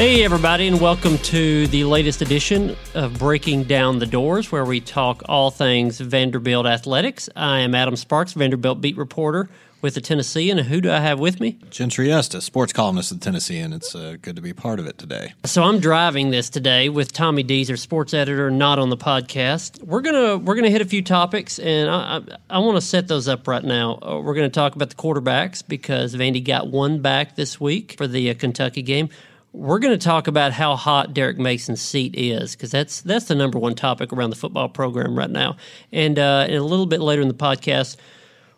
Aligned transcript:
Hey, 0.00 0.24
everybody, 0.24 0.66
and 0.66 0.80
welcome 0.80 1.18
to 1.18 1.66
the 1.66 1.84
latest 1.84 2.22
edition 2.22 2.74
of 2.94 3.18
Breaking 3.18 3.64
Down 3.64 3.98
the 3.98 4.06
Doors, 4.06 4.50
where 4.50 4.64
we 4.64 4.80
talk 4.80 5.22
all 5.26 5.50
things 5.50 6.00
Vanderbilt 6.00 6.64
athletics. 6.64 7.28
I 7.36 7.58
am 7.58 7.74
Adam 7.74 7.96
Sparks, 7.96 8.32
Vanderbilt 8.32 8.80
beat 8.80 8.96
reporter 8.96 9.50
with 9.82 9.96
the 9.96 10.00
Tennessean. 10.00 10.58
And 10.58 10.66
who 10.66 10.80
do 10.80 10.90
I 10.90 11.00
have 11.00 11.20
with 11.20 11.38
me? 11.38 11.58
Gentry 11.68 12.10
Estes, 12.10 12.42
sports 12.42 12.72
columnist 12.72 13.12
of 13.12 13.20
the 13.20 13.24
Tennessean. 13.24 13.74
It's 13.74 13.94
uh, 13.94 14.16
good 14.22 14.36
to 14.36 14.42
be 14.42 14.54
part 14.54 14.78
of 14.78 14.86
it 14.86 14.96
today. 14.96 15.34
So 15.44 15.64
I'm 15.64 15.80
driving 15.80 16.30
this 16.30 16.48
today 16.48 16.88
with 16.88 17.12
Tommy 17.12 17.42
Deas, 17.42 17.68
our 17.68 17.76
sports 17.76 18.14
editor, 18.14 18.50
not 18.50 18.78
on 18.78 18.88
the 18.88 18.96
podcast. 18.96 19.82
We're 19.84 20.00
gonna 20.00 20.38
we're 20.38 20.54
gonna 20.54 20.70
hit 20.70 20.80
a 20.80 20.86
few 20.86 21.02
topics, 21.02 21.58
and 21.58 21.90
I 21.90 22.16
I, 22.16 22.56
I 22.56 22.58
want 22.60 22.78
to 22.78 22.80
set 22.80 23.06
those 23.08 23.28
up 23.28 23.46
right 23.46 23.62
now. 23.62 23.98
Uh, 24.00 24.18
we're 24.24 24.34
gonna 24.34 24.48
talk 24.48 24.74
about 24.74 24.88
the 24.88 24.96
quarterbacks 24.96 25.62
because 25.66 26.14
Vandy 26.14 26.42
got 26.42 26.68
one 26.68 27.02
back 27.02 27.36
this 27.36 27.60
week 27.60 27.96
for 27.98 28.06
the 28.06 28.30
uh, 28.30 28.34
Kentucky 28.34 28.80
game 28.80 29.10
we're 29.52 29.80
going 29.80 29.98
to 29.98 30.04
talk 30.04 30.26
about 30.26 30.52
how 30.52 30.76
hot 30.76 31.12
Derek 31.12 31.38
Mason's 31.38 31.80
seat 31.80 32.14
is 32.16 32.54
because 32.54 32.70
that's 32.70 33.00
that's 33.00 33.26
the 33.26 33.34
number 33.34 33.58
one 33.58 33.74
topic 33.74 34.12
around 34.12 34.30
the 34.30 34.36
football 34.36 34.68
program 34.68 35.16
right 35.16 35.30
now. 35.30 35.56
And, 35.92 36.18
uh, 36.18 36.44
and 36.46 36.56
a 36.56 36.62
little 36.62 36.86
bit 36.86 37.00
later 37.00 37.22
in 37.22 37.28
the 37.28 37.34
podcast, 37.34 37.96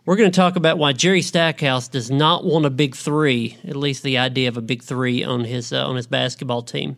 we're 0.05 0.17
going 0.17 0.31
to 0.31 0.37
talk 0.37 0.57
about 0.57 0.79
why 0.79 0.93
Jerry 0.93 1.23
Stackhouse 1.23 1.89
does 1.89 2.11
not 2.11 2.45
want 2.45 2.67
a 2.67 2.71
big 2.71 2.95
three, 2.97 3.57
at 3.65 3.77
least 3.77 4.03
the 4.03 4.19
idea 4.19 4.49
of 4.49 4.57
a 4.57 4.63
big 4.63 4.83
three 4.83 5.23
on 5.23 5.45
his 5.45 5.73
uh, 5.73 5.87
on 5.87 5.97
his 5.97 6.07
basketball 6.07 6.63
team. 6.63 6.97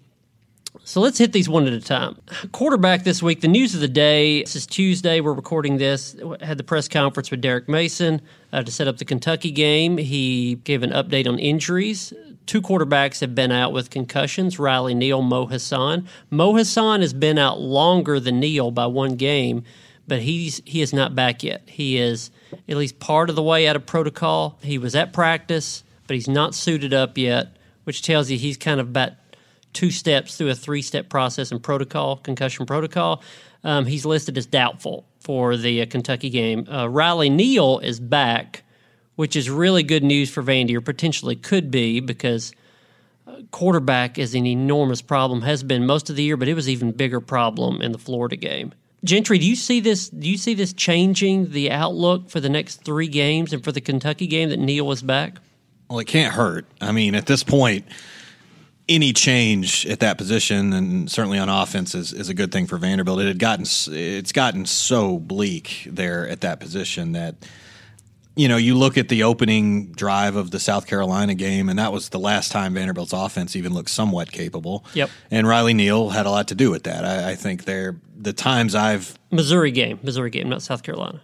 So 0.83 1.01
let's 1.01 1.19
hit 1.19 1.33
these 1.33 1.49
one 1.49 1.67
at 1.69 1.73
a 1.73 1.81
time. 1.81 2.17
Quarterback 2.51 3.05
this 3.05 3.23
week, 3.23 3.43
the 3.43 3.49
news 3.49 3.77
of 3.77 3.81
the 3.81 3.89
day. 3.89 4.43
This 4.43 4.57
is 4.57 4.67
Tuesday. 4.67 5.21
We're 5.21 5.33
recording 5.33 5.79
this. 5.79 6.17
Had 6.41 6.59
the 6.59 6.65
press 6.65 6.89
conference 6.89 7.31
with 7.31 7.41
Derek 7.41 7.69
Mason 7.69 8.21
uh, 8.53 8.63
to 8.65 8.73
set 8.73 8.89
up 8.89 8.99
the 8.99 9.05
Kentucky 9.05 9.53
game. 9.53 9.99
He 9.99 10.57
gave 10.57 10.83
an 10.83 10.91
update 10.91 11.29
on 11.29 11.39
injuries 11.39 12.13
two 12.47 12.63
quarterbacks 12.63 13.21
have 13.21 13.35
been 13.35 13.53
out 13.53 13.73
with 13.73 13.91
concussions 13.91 14.59
Riley 14.59 14.95
Neal, 14.95 15.23
Mo 15.23 15.47
Hasan. 15.47 16.09
Mo 16.31 16.55
Hasan 16.57 17.01
has 17.01 17.13
been 17.13 17.39
out 17.39 17.61
longer 17.61 18.21
than 18.21 18.41
Neal 18.41 18.71
by 18.71 18.87
one 18.87 19.17
game, 19.17 19.65
but 20.07 20.23
he's 20.23 20.63
he 20.65 20.81
is 20.81 20.93
not 20.93 21.15
back 21.15 21.43
yet. 21.43 21.63
He 21.67 21.99
is 21.99 22.31
at 22.69 22.77
least 22.77 22.99
part 22.99 23.31
of 23.31 23.37
the 23.37 23.43
way 23.43 23.67
out 23.67 23.77
of 23.77 23.87
protocol. 23.87 24.59
He 24.63 24.79
was 24.79 24.95
at 24.95 25.13
practice, 25.13 25.85
but 26.07 26.15
he's 26.15 26.29
not 26.29 26.55
suited 26.55 26.93
up 26.93 27.17
yet, 27.17 27.57
which 27.85 28.03
tells 28.03 28.31
you 28.31 28.39
he's 28.39 28.57
kind 28.57 28.81
of 28.81 28.89
about 28.89 29.13
two 29.73 29.91
steps 29.91 30.37
through 30.37 30.51
a 30.51 30.55
three 30.55 30.83
step 30.83 31.09
process 31.09 31.53
in 31.53 31.61
protocol, 31.61 32.17
concussion 32.17 32.67
protocol. 32.67 33.23
Um, 33.63 33.87
he's 33.87 34.05
listed 34.05 34.37
as 34.37 34.47
doubtful 34.47 35.07
for 35.21 35.57
the 35.57 35.83
uh, 35.83 35.87
Kentucky 35.87 36.29
game. 36.29 36.69
Uh, 36.69 36.89
Riley 36.89 37.31
Neal 37.31 37.79
is 37.79 37.99
back 37.99 38.63
which 39.17 39.37
is 39.37 39.51
really 39.51 39.83
good 39.83 40.03
news 40.03 40.31
for 40.31 40.43
Vandy, 40.43 40.75
or 40.75 40.81
potentially 40.81 41.37
could 41.37 41.71
be, 41.71 42.01
because 42.01 42.53
uh, 43.27 43.37
quarterback 43.51 44.19
is 44.19 44.35
an 44.35 44.47
enormous 44.47 45.03
problem, 45.03 45.43
has 45.43 45.63
been 45.63 45.87
most 45.87 46.11
of 46.11 46.17
the 46.17 46.23
year, 46.23 46.37
but 46.37 46.49
it 46.49 46.55
was 46.55 46.69
even 46.69 46.93
bigger 46.93 47.21
problem 47.21 47.81
in 47.81 47.93
the 47.93 47.99
Florida 47.99 48.37
game. 48.37 48.73
Gentry, 49.05 49.39
do 49.39 49.47
you 49.47 49.57
see 49.57 49.81
this? 49.81 50.09
Do 50.09 50.29
you 50.29 50.39
see 50.39 50.55
this 50.55 50.73
changing 50.73 51.51
the 51.51 51.71
outlook 51.71 52.31
for 52.31 52.41
the 52.41 52.49
next 52.49 52.85
three 52.85 53.09
games 53.09 53.53
and 53.53 53.63
for 53.63 53.71
the 53.71 53.83
Kentucky 53.83 54.27
game 54.27 54.49
that 54.49 54.59
Neal 54.59 54.87
was 54.87 55.03
back? 55.03 55.39
Well, 55.91 55.99
it 55.99 56.07
can't 56.07 56.33
hurt. 56.33 56.65
I 56.81 56.93
mean, 56.93 57.15
at 57.15 57.27
this 57.27 57.45
point, 57.45 57.85
any 58.89 59.13
change 59.13 59.87
at 59.87 60.01
that 60.01 60.19
position 60.19 60.73
and 60.73 61.11
certainly 61.11 61.39
on 61.39 61.49
offense 61.49 61.95
is, 61.95 62.13
is 62.13 62.29
a 62.29 62.35
good 62.35 62.53
thing 62.53 62.67
for 62.67 62.79
Vanderbilt. 62.79 63.21
It 63.21 63.29
had 63.29 63.39
gotten 63.39 63.65
it's 63.65 64.33
gotten 64.33 64.67
so 64.67 65.19
bleak 65.19 65.87
there 65.91 66.29
at 66.29 66.43
that 66.43 66.61
position 66.61 67.13
that 67.13 67.35
you 68.37 68.49
know, 68.49 68.57
you 68.57 68.75
look 68.75 68.99
at 68.99 69.09
the 69.09 69.23
opening 69.23 69.93
drive 69.93 70.35
of 70.35 70.51
the 70.51 70.59
South 70.59 70.87
Carolina 70.87 71.35
game, 71.35 71.69
and 71.69 71.79
that 71.79 71.93
was 71.93 72.09
the 72.09 72.19
last 72.19 72.51
time 72.51 72.75
Vanderbilt's 72.75 73.13
offense 73.13 73.55
even 73.55 73.73
looked 73.73 73.91
somewhat 73.91 74.33
capable. 74.33 74.85
Yep. 74.95 75.11
And 75.31 75.47
Riley 75.47 75.75
Neal 75.75 76.11
had 76.11 76.27
a 76.27 76.31
lot 76.31 76.49
to 76.49 76.55
do 76.55 76.71
with 76.71 76.85
that. 76.85 77.05
I, 77.05 77.31
I 77.31 77.35
think 77.37 77.65
they're 77.65 77.97
the 78.17 78.33
times 78.33 78.75
I've 78.75 79.17
Missouri 79.31 79.71
game, 79.71 80.01
Missouri 80.03 80.31
game, 80.31 80.49
not 80.49 80.63
South 80.63 80.83
Carolina. 80.83 81.21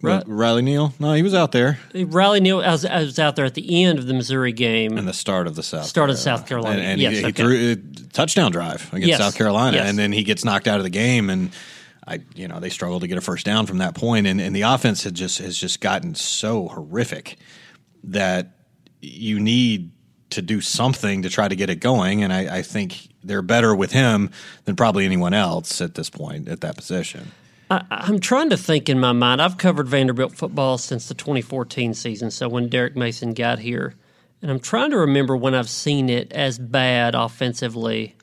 Right. 0.00 0.22
Riley 0.26 0.62
Neal? 0.62 0.94
No, 1.00 1.12
he 1.14 1.22
was 1.22 1.34
out 1.34 1.50
there. 1.50 1.80
Riley 1.92 2.40
Neal 2.40 2.60
I 2.60 2.70
was, 2.70 2.84
I 2.84 3.00
was, 3.00 3.18
out 3.18 3.34
there 3.34 3.44
at 3.44 3.54
the 3.54 3.84
end 3.84 3.98
of 3.98 4.06
the 4.06 4.14
Missouri 4.14 4.52
game 4.52 4.96
and 4.96 5.08
the 5.08 5.12
start 5.12 5.48
of 5.48 5.56
the 5.56 5.62
South 5.62 5.86
start 5.86 6.08
Carolina. 6.08 6.12
of 6.12 6.18
South 6.18 6.46
Carolina. 6.46 6.78
And, 6.78 6.86
and 6.92 7.00
yes, 7.00 7.14
he, 7.14 7.18
okay. 7.18 7.26
he 7.26 7.32
threw 7.32 7.72
a 7.72 8.06
touchdown 8.12 8.52
drive 8.52 8.88
against 8.92 9.08
yes. 9.08 9.18
South 9.18 9.34
Carolina, 9.34 9.78
yes. 9.78 9.88
and 9.88 9.98
then 9.98 10.12
he 10.12 10.22
gets 10.22 10.44
knocked 10.44 10.68
out 10.68 10.78
of 10.78 10.84
the 10.84 10.90
game 10.90 11.30
and 11.30 11.50
I 12.08 12.20
you 12.34 12.48
know 12.48 12.58
they 12.58 12.70
struggled 12.70 13.02
to 13.02 13.08
get 13.08 13.18
a 13.18 13.20
first 13.20 13.44
down 13.44 13.66
from 13.66 13.78
that 13.78 13.94
point, 13.94 14.26
and, 14.26 14.40
and 14.40 14.56
the 14.56 14.62
offense 14.62 15.04
had 15.04 15.14
just 15.14 15.38
has 15.38 15.56
just 15.58 15.80
gotten 15.80 16.14
so 16.14 16.68
horrific 16.68 17.36
that 18.04 18.56
you 19.00 19.38
need 19.38 19.92
to 20.30 20.42
do 20.42 20.60
something 20.60 21.22
to 21.22 21.30
try 21.30 21.48
to 21.48 21.56
get 21.56 21.70
it 21.70 21.76
going. 21.76 22.22
And 22.22 22.32
I, 22.32 22.58
I, 22.58 22.62
think 22.62 23.08
they're 23.24 23.42
better 23.42 23.74
with 23.74 23.92
him 23.92 24.30
than 24.64 24.76
probably 24.76 25.06
anyone 25.06 25.32
else 25.32 25.80
at 25.80 25.94
this 25.94 26.10
point 26.10 26.48
at 26.48 26.60
that 26.60 26.76
position. 26.76 27.32
I, 27.70 27.84
am 27.90 28.20
trying 28.20 28.50
to 28.50 28.56
think 28.56 28.88
in 28.88 28.98
my 28.98 29.12
mind. 29.12 29.40
I've 29.40 29.58
covered 29.58 29.88
Vanderbilt 29.88 30.32
football 30.34 30.78
since 30.78 31.08
the 31.08 31.14
2014 31.14 31.94
season, 31.94 32.30
so 32.30 32.48
when 32.48 32.68
Derek 32.68 32.96
Mason 32.96 33.32
got 33.32 33.58
here. 33.58 33.94
And 34.40 34.50
I'm 34.50 34.60
trying 34.60 34.90
to 34.90 34.98
remember 34.98 35.36
when 35.36 35.54
I've 35.54 35.68
seen 35.68 36.08
it 36.08 36.32
as 36.32 36.58
bad 36.58 37.14
offensively 37.14 38.14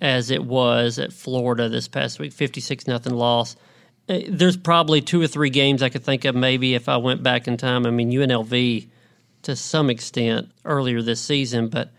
as 0.00 0.30
it 0.30 0.44
was 0.44 0.98
at 0.98 1.12
Florida 1.12 1.68
this 1.68 1.88
past 1.88 2.18
week, 2.18 2.32
56 2.32 2.86
nothing 2.86 3.14
loss. 3.14 3.56
Uh, 4.08 4.20
there's 4.28 4.56
probably 4.56 5.00
two 5.00 5.20
or 5.20 5.26
three 5.26 5.50
games 5.50 5.82
I 5.82 5.88
could 5.88 6.04
think 6.04 6.24
of 6.24 6.34
maybe 6.34 6.74
if 6.74 6.88
I 6.88 6.98
went 6.98 7.22
back 7.22 7.48
in 7.48 7.56
time. 7.56 7.86
I 7.86 7.90
mean, 7.90 8.10
UNLV 8.10 8.88
to 9.42 9.56
some 9.56 9.90
extent 9.90 10.50
earlier 10.64 11.02
this 11.02 11.20
season, 11.20 11.68
but 11.68 11.92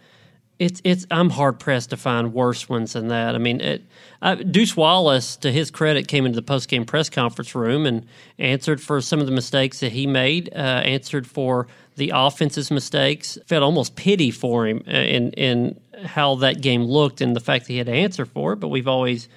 it's 0.57 0.81
it's 0.83 1.06
I'm 1.11 1.29
hard 1.29 1.59
pressed 1.59 1.89
to 1.89 1.97
find 1.97 2.33
worse 2.33 2.69
ones 2.69 2.94
than 2.94 3.09
that. 3.09 3.35
I 3.35 3.38
mean, 3.39 3.59
it, 3.59 3.83
I, 4.22 4.35
Deuce 4.35 4.75
Wallace, 4.75 5.35
to 5.38 5.51
his 5.51 5.69
credit, 5.69 6.07
came 6.07 6.25
into 6.25 6.35
the 6.35 6.41
post 6.41 6.69
game 6.69 6.85
press 6.85 7.09
conference 7.09 7.56
room 7.56 7.85
and 7.85 8.06
answered 8.39 8.81
for 8.81 9.01
some 9.01 9.19
of 9.19 9.25
the 9.25 9.31
mistakes 9.31 9.79
that 9.81 9.91
he 9.91 10.07
made, 10.07 10.50
uh, 10.53 10.57
answered 10.57 11.27
for 11.27 11.67
the 11.95 12.11
offense's 12.13 12.72
mistakes. 12.72 13.38
Felt 13.47 13.63
almost 13.63 13.95
pity 13.95 14.31
for 14.31 14.67
him 14.67 14.83
uh, 14.88 14.91
in 14.91 15.31
in 15.31 15.79
how 16.03 16.35
that 16.35 16.61
game 16.61 16.83
looked 16.83 17.22
and 17.22 17.35
the 17.35 17.39
fact 17.39 17.66
that 17.66 17.73
he 17.73 17.78
had 17.78 17.88
to 17.88 17.94
answer 17.94 18.25
for 18.25 18.53
it. 18.53 18.57
But 18.57 18.69
we've 18.69 18.88
always, 18.88 19.28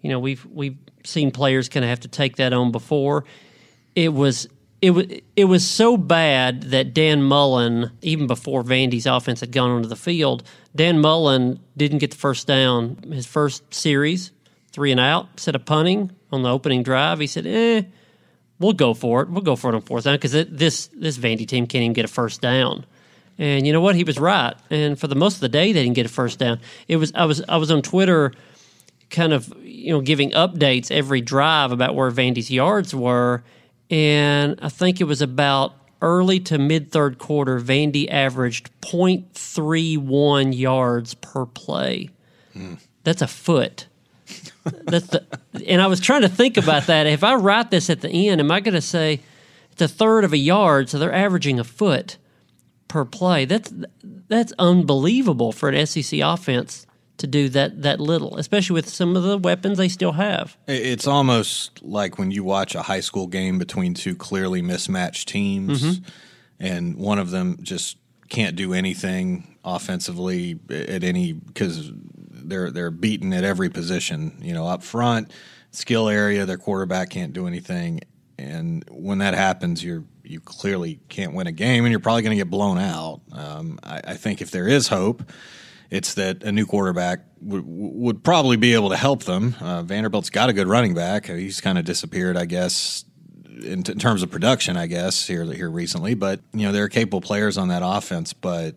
you 0.00 0.10
know, 0.10 0.18
we've 0.18 0.44
we've 0.46 0.76
seen 1.04 1.30
players 1.30 1.68
kind 1.68 1.84
of 1.84 1.90
have 1.90 2.00
to 2.00 2.08
take 2.08 2.36
that 2.36 2.52
on 2.52 2.72
before. 2.72 3.24
It 3.94 4.12
was 4.12 4.48
it 4.84 4.90
was 4.90 5.06
it 5.34 5.44
was 5.46 5.66
so 5.66 5.96
bad 5.96 6.64
that 6.64 6.92
Dan 6.92 7.22
Mullen, 7.22 7.90
even 8.02 8.26
before 8.26 8.62
Vandy's 8.62 9.06
offense 9.06 9.40
had 9.40 9.50
gone 9.50 9.70
onto 9.70 9.88
the 9.88 9.96
field, 9.96 10.42
Dan 10.76 11.00
Mullen 11.00 11.58
didn't 11.76 11.98
get 11.98 12.10
the 12.10 12.16
first 12.16 12.46
down. 12.46 12.98
His 13.10 13.26
first 13.26 13.72
series, 13.72 14.30
three 14.72 14.90
and 14.90 15.00
out, 15.00 15.40
set 15.40 15.54
a 15.54 15.58
punting 15.58 16.10
on 16.30 16.42
the 16.42 16.50
opening 16.50 16.82
drive, 16.82 17.20
he 17.20 17.26
said, 17.26 17.46
"Eh, 17.46 17.82
we'll 18.58 18.72
go 18.72 18.94
for 18.94 19.22
it. 19.22 19.28
We'll 19.28 19.42
go 19.42 19.56
for 19.56 19.70
it 19.70 19.74
on 19.74 19.82
fourth 19.82 20.04
down 20.04 20.14
because 20.14 20.32
this 20.32 20.88
this 20.94 21.18
Vandy 21.18 21.46
team 21.46 21.66
can't 21.66 21.82
even 21.82 21.92
get 21.92 22.04
a 22.04 22.08
first 22.08 22.40
down." 22.40 22.84
And 23.38 23.66
you 23.66 23.72
know 23.72 23.80
what? 23.80 23.96
He 23.96 24.04
was 24.04 24.18
right. 24.18 24.54
And 24.70 24.98
for 24.98 25.08
the 25.08 25.16
most 25.16 25.34
of 25.36 25.40
the 25.40 25.48
day, 25.48 25.72
they 25.72 25.82
didn't 25.82 25.96
get 25.96 26.06
a 26.06 26.10
first 26.10 26.38
down. 26.38 26.60
It 26.86 26.96
was 26.96 27.12
I 27.14 27.24
was 27.24 27.42
I 27.48 27.56
was 27.56 27.70
on 27.70 27.82
Twitter, 27.82 28.32
kind 29.10 29.32
of 29.32 29.52
you 29.62 29.92
know 29.92 30.00
giving 30.00 30.30
updates 30.30 30.90
every 30.90 31.20
drive 31.20 31.72
about 31.72 31.94
where 31.94 32.10
Vandy's 32.10 32.50
yards 32.50 32.94
were, 32.94 33.42
and 33.90 34.58
I 34.62 34.68
think 34.68 35.00
it 35.00 35.04
was 35.04 35.20
about 35.20 35.74
early 36.00 36.38
to 36.40 36.58
mid 36.58 36.92
third 36.92 37.18
quarter. 37.18 37.58
Vandy 37.58 38.08
averaged 38.08 38.70
0.31 38.82 40.56
yards 40.56 41.14
per 41.14 41.46
play. 41.46 42.10
Mm. 42.54 42.78
That's 43.02 43.22
a 43.22 43.26
foot. 43.26 43.86
The, 44.64 45.26
and 45.66 45.82
I 45.82 45.86
was 45.86 46.00
trying 46.00 46.22
to 46.22 46.28
think 46.28 46.56
about 46.56 46.86
that. 46.86 47.06
If 47.06 47.22
I 47.22 47.34
write 47.34 47.70
this 47.70 47.90
at 47.90 48.00
the 48.00 48.08
end, 48.08 48.40
am 48.40 48.50
I 48.50 48.60
going 48.60 48.74
to 48.74 48.80
say 48.80 49.20
it's 49.72 49.82
a 49.82 49.88
third 49.88 50.24
of 50.24 50.32
a 50.32 50.38
yard, 50.38 50.88
so 50.88 50.98
they're 50.98 51.12
averaging 51.12 51.60
a 51.60 51.64
foot? 51.64 52.16
per 52.94 53.04
play. 53.04 53.44
That's 53.44 53.74
that's 54.28 54.52
unbelievable 54.56 55.50
for 55.50 55.68
an 55.68 55.84
SEC 55.84 56.20
offense 56.20 56.86
to 57.16 57.26
do 57.26 57.48
that 57.48 57.82
that 57.82 57.98
little, 57.98 58.36
especially 58.36 58.74
with 58.74 58.88
some 58.88 59.16
of 59.16 59.24
the 59.24 59.36
weapons 59.36 59.78
they 59.78 59.88
still 59.88 60.12
have. 60.12 60.56
It's 60.68 61.08
almost 61.08 61.82
like 61.82 62.18
when 62.18 62.30
you 62.30 62.44
watch 62.44 62.76
a 62.76 62.82
high 62.82 63.00
school 63.00 63.26
game 63.26 63.58
between 63.58 63.94
two 63.94 64.14
clearly 64.14 64.62
mismatched 64.62 65.26
teams, 65.26 65.82
mm-hmm. 65.82 66.04
and 66.60 66.96
one 66.96 67.18
of 67.18 67.32
them 67.32 67.58
just 67.62 67.96
can't 68.28 68.54
do 68.54 68.72
anything 68.72 69.56
offensively 69.64 70.60
at 70.70 71.02
any 71.02 71.32
because 71.32 71.90
they're 72.48 72.70
they're 72.70 72.90
beaten 72.90 73.32
at 73.32 73.44
every 73.44 73.70
position. 73.70 74.38
You 74.40 74.54
know, 74.54 74.66
up 74.66 74.82
front, 74.82 75.32
skill 75.70 76.08
area, 76.08 76.46
their 76.46 76.58
quarterback 76.58 77.10
can't 77.10 77.32
do 77.32 77.46
anything, 77.46 78.00
and 78.38 78.84
when 78.90 79.18
that 79.18 79.34
happens, 79.34 79.82
you're 79.82 80.04
you 80.22 80.40
clearly 80.40 81.00
can't 81.08 81.34
win 81.34 81.46
a 81.46 81.52
game, 81.52 81.84
and 81.84 81.90
you're 81.90 82.00
probably 82.00 82.22
going 82.22 82.36
to 82.36 82.42
get 82.42 82.50
blown 82.50 82.78
out. 82.78 83.20
Um, 83.32 83.78
I, 83.82 84.00
I, 84.04 84.14
think 84.14 84.40
if 84.40 84.50
there 84.50 84.66
is 84.66 84.88
hope, 84.88 85.22
it's 85.90 86.14
that 86.14 86.42
a 86.42 86.50
new 86.50 86.66
quarterback 86.66 87.20
w- 87.46 87.62
would 87.66 88.24
probably 88.24 88.56
be 88.56 88.74
able 88.74 88.88
to 88.90 88.96
help 88.96 89.24
them. 89.24 89.54
Uh, 89.60 89.82
Vanderbilt's 89.82 90.30
got 90.30 90.48
a 90.48 90.52
good 90.52 90.66
running 90.66 90.94
back. 90.94 91.26
He's 91.26 91.60
kind 91.60 91.78
of 91.78 91.84
disappeared, 91.84 92.36
I 92.36 92.46
guess, 92.46 93.04
in, 93.62 93.82
t- 93.82 93.92
in, 93.92 93.98
terms 93.98 94.22
of 94.22 94.30
production, 94.30 94.76
I 94.76 94.86
guess 94.86 95.26
here 95.26 95.44
here 95.44 95.70
recently. 95.70 96.14
But 96.14 96.40
you 96.52 96.62
know 96.62 96.72
there 96.72 96.84
are 96.84 96.88
capable 96.88 97.20
players 97.20 97.58
on 97.58 97.68
that 97.68 97.82
offense. 97.84 98.32
But 98.32 98.76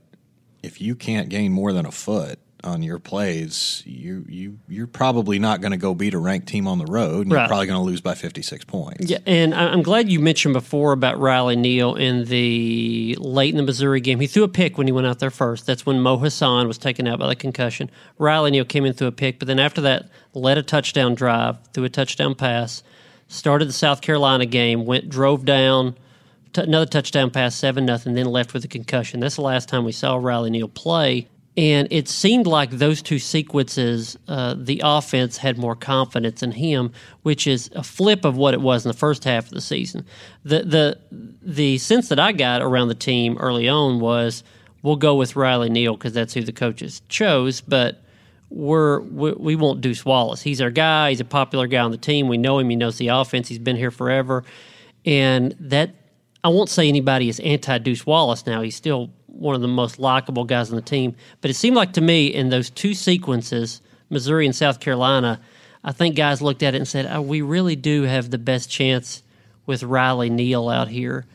if 0.62 0.82
you 0.82 0.96
can't 0.96 1.30
gain 1.30 1.54
more 1.54 1.72
than 1.72 1.86
a 1.86 1.92
foot 1.92 2.40
on 2.68 2.84
your 2.84 3.00
plays, 3.00 3.82
you 3.86 4.26
you 4.28 4.60
you're 4.68 4.86
probably 4.86 5.40
not 5.40 5.62
going 5.62 5.72
to 5.72 5.78
go 5.78 5.96
beat 5.96 6.14
a 6.14 6.20
ranked 6.20 6.48
team 6.48 6.68
on 6.68 6.78
the 6.78 6.86
road. 6.86 7.26
And 7.26 7.34
Right. 7.34 7.42
You're 7.42 7.48
probably 7.48 7.68
going 7.68 7.80
to 7.80 7.86
lose 7.86 8.02
by 8.02 8.14
56 8.14 8.66
points. 8.66 9.10
Yeah, 9.10 9.20
and 9.26 9.56
I'm 9.56 9.82
glad 9.82 10.10
you 10.12 10.20
mentioned 10.20 10.54
before 10.54 10.92
about 10.92 11.20
Riley 11.20 11.56
Neal 11.56 11.96
in 11.96 12.26
the 12.26 13.18
late 13.20 13.52
in 13.52 13.58
the 13.58 13.64
Missouri 13.64 14.02
game. 14.02 14.20
He 14.20 14.28
threw 14.28 14.44
a 14.44 14.48
pick 14.48 14.78
when 14.78 14.88
he 14.88 14.92
went 14.92 15.08
out 15.08 15.20
there 15.20 15.32
first. 15.32 15.66
That's 15.66 15.86
when 15.86 16.00
Mo 16.02 16.18
Hasan 16.18 16.68
was 16.68 16.78
taken 16.78 17.08
out 17.08 17.20
by 17.20 17.28
the 17.28 17.36
concussion. 17.36 17.90
Riley 18.18 18.52
Neal 18.52 18.66
came 18.66 18.86
in 18.86 18.94
threw 18.94 19.08
a 19.08 19.12
pick, 19.12 19.40
but 19.40 19.48
then 19.48 19.60
after 19.60 19.82
that, 19.82 20.10
led 20.34 20.58
a 20.58 20.64
touchdown 20.64 21.16
drive, 21.16 21.58
threw 21.74 21.86
a 21.86 21.90
touchdown 21.90 22.36
pass, 22.36 22.84
started 23.28 23.68
the 23.68 23.74
South 23.74 24.02
Carolina 24.02 24.46
game, 24.46 24.86
went 24.86 25.10
drove 25.10 25.46
down, 25.46 25.96
another 26.56 26.86
touchdown 26.86 27.30
pass, 27.30 27.56
seven 27.56 27.86
nothing, 27.86 28.14
then 28.14 28.26
left 28.26 28.54
with 28.54 28.64
a 28.66 28.68
concussion. 28.68 29.20
That's 29.20 29.36
the 29.36 29.42
last 29.42 29.70
time 29.70 29.84
we 29.84 29.92
saw 29.92 30.16
Riley 30.16 30.50
Neal 30.50 30.68
play. 30.68 31.28
And 31.58 31.88
it 31.90 32.08
seemed 32.08 32.46
like 32.46 32.70
those 32.70 33.02
two 33.02 33.18
sequences, 33.18 34.16
uh, 34.28 34.54
the 34.56 34.80
offense 34.84 35.38
had 35.38 35.58
more 35.58 35.76
confidence 35.76 36.44
in 36.44 36.52
him, 36.52 36.92
which 37.24 37.48
is 37.48 37.72
a 37.76 37.82
flip 37.82 38.26
of 38.26 38.38
what 38.38 38.54
it 38.54 38.62
was 38.62 38.86
in 38.86 38.90
the 38.90 38.98
first 38.98 39.24
half 39.24 39.46
of 39.46 39.52
the 39.52 39.62
season. 39.62 40.06
The 40.44 40.64
the 40.64 41.00
the 41.42 41.80
sense 41.80 42.10
that 42.10 42.20
I 42.20 42.32
got 42.32 42.62
around 42.62 42.90
the 42.90 42.96
team 42.96 43.38
early 43.40 43.68
on 43.68 44.00
was 44.00 44.44
we'll 44.84 44.98
go 44.98 45.16
with 45.16 45.36
Riley 45.36 45.72
Neal 45.72 45.98
because 45.98 46.14
that's 46.14 46.36
who 46.36 46.44
the 46.44 46.54
coaches 46.54 47.02
chose, 47.10 47.60
but 47.60 48.04
we're 48.52 49.00
we, 49.02 49.32
we 49.32 49.56
won't 49.56 49.82
Deuce 49.82 50.06
Wallace. 50.06 50.44
He's 50.44 50.62
our 50.62 50.70
guy. 50.70 51.10
He's 51.10 51.22
a 51.22 51.26
popular 51.26 51.66
guy 51.66 51.80
on 51.80 51.90
the 51.90 51.98
team. 51.98 52.28
We 52.28 52.38
know 52.38 52.60
him. 52.60 52.70
He 52.70 52.76
knows 52.76 53.00
the 53.00 53.08
offense. 53.08 53.48
He's 53.48 53.58
been 53.58 53.78
here 53.78 53.92
forever, 53.92 54.44
and 55.06 55.56
that 55.60 55.96
I 56.44 56.50
won't 56.50 56.70
say 56.70 56.88
anybody 56.88 57.30
is 57.30 57.40
anti 57.40 57.80
Deuce 57.80 58.06
Wallace 58.06 58.46
now. 58.46 58.62
He's 58.62 58.76
still 58.76 59.10
one 59.38 59.56
of 59.56 59.62
the 59.62 59.68
most 59.68 60.00
likable 60.00 60.44
guys 60.44 60.70
on 60.70 60.76
the 60.76 60.82
team. 60.82 61.16
But 61.42 61.52
it 61.52 61.56
seemed 61.56 61.76
like 61.76 61.94
to 61.94 62.02
me 62.02 62.28
in 62.28 62.50
those 62.50 62.70
two 62.70 62.94
sequences, 62.94 63.82
Missouri 64.10 64.46
and 64.46 64.56
South 64.56 64.80
Carolina, 64.80 65.40
I 65.84 65.92
think 65.92 66.16
guys 66.16 66.42
looked 66.42 66.64
at 66.64 66.74
it 66.74 66.78
and 66.78 66.88
said, 66.88 67.08
oh, 67.10 67.22
"We 67.22 67.42
really 67.42 67.76
do 67.76 68.04
have 68.04 68.30
the 68.30 68.38
best 68.38 68.70
chance 68.70 69.24
with 69.66 69.84
Riley 69.84 70.30
Neal 70.30 70.70
out 70.70 70.88
here." 70.90 71.26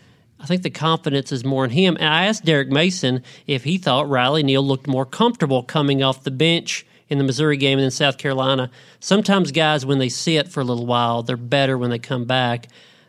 I 0.42 0.46
think 0.46 0.62
the 0.62 0.70
confidence 0.70 1.30
is 1.30 1.44
more 1.44 1.64
in 1.64 1.70
him. 1.70 1.96
And 2.00 2.08
I 2.08 2.24
asked 2.26 2.44
Derek 2.44 2.68
Mason 2.68 3.22
if 3.46 3.62
he 3.62 3.78
thought 3.78 4.08
Riley 4.08 4.42
Neal 4.42 4.62
looked 4.62 4.88
more 4.88 5.06
comfortable 5.06 5.62
coming 5.62 6.02
off 6.02 6.24
the 6.24 6.32
bench 6.32 6.84
in 7.08 7.18
the 7.18 7.24
Missouri 7.24 7.56
game 7.56 7.78
and 7.78 7.84
in 7.84 7.90
South 7.92 8.18
Carolina. 8.18 8.70
Sometimes 8.98 9.52
guys, 9.52 9.86
when 9.86 9.98
they 9.98 10.08
sit 10.08 10.48
for 10.48 10.60
a 10.60 10.64
little 10.64 10.86
while, 10.86 11.22
they're 11.22 11.36
better 11.36 11.78
when 11.78 11.90
they 11.90 11.98
come 11.98 12.24
back. 12.24 12.68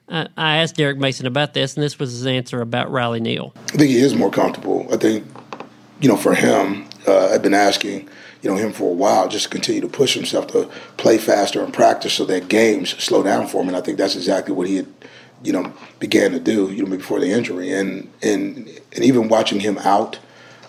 I 0.09 0.57
asked 0.57 0.75
Derek 0.75 0.97
Mason 0.97 1.25
about 1.25 1.53
this, 1.53 1.75
and 1.75 1.83
this 1.83 1.97
was 1.97 2.11
his 2.11 2.27
answer 2.27 2.61
about 2.61 2.91
Riley 2.91 3.19
Neal. 3.19 3.53
I 3.55 3.77
think 3.77 3.89
he 3.89 3.99
is 3.99 4.13
more 4.15 4.29
comfortable. 4.29 4.87
I 4.91 4.97
think, 4.97 5.25
you 6.01 6.09
know, 6.09 6.17
for 6.17 6.35
him, 6.35 6.85
uh, 7.07 7.27
I've 7.27 7.41
been 7.41 7.53
asking, 7.53 8.09
you 8.41 8.49
know, 8.49 8.55
him 8.55 8.73
for 8.73 8.91
a 8.91 8.93
while 8.93 9.27
just 9.27 9.45
to 9.45 9.49
continue 9.49 9.81
to 9.81 9.87
push 9.87 10.13
himself 10.13 10.47
to 10.47 10.69
play 10.97 11.17
faster 11.17 11.63
and 11.63 11.73
practice 11.73 12.13
so 12.13 12.25
that 12.25 12.49
games 12.49 12.91
slow 13.01 13.23
down 13.23 13.47
for 13.47 13.61
him. 13.61 13.69
And 13.69 13.77
I 13.77 13.81
think 13.81 13.97
that's 13.97 14.15
exactly 14.15 14.53
what 14.53 14.67
he 14.67 14.77
had, 14.77 14.87
you 15.41 15.53
know, 15.53 15.73
began 15.99 16.31
to 16.31 16.39
do, 16.39 16.71
you 16.71 16.83
know, 16.83 16.95
before 16.95 17.19
the 17.19 17.31
injury. 17.31 17.71
And 17.71 18.11
and 18.21 18.69
and 18.93 19.03
even 19.03 19.29
watching 19.29 19.61
him 19.61 19.77
out, 19.79 20.19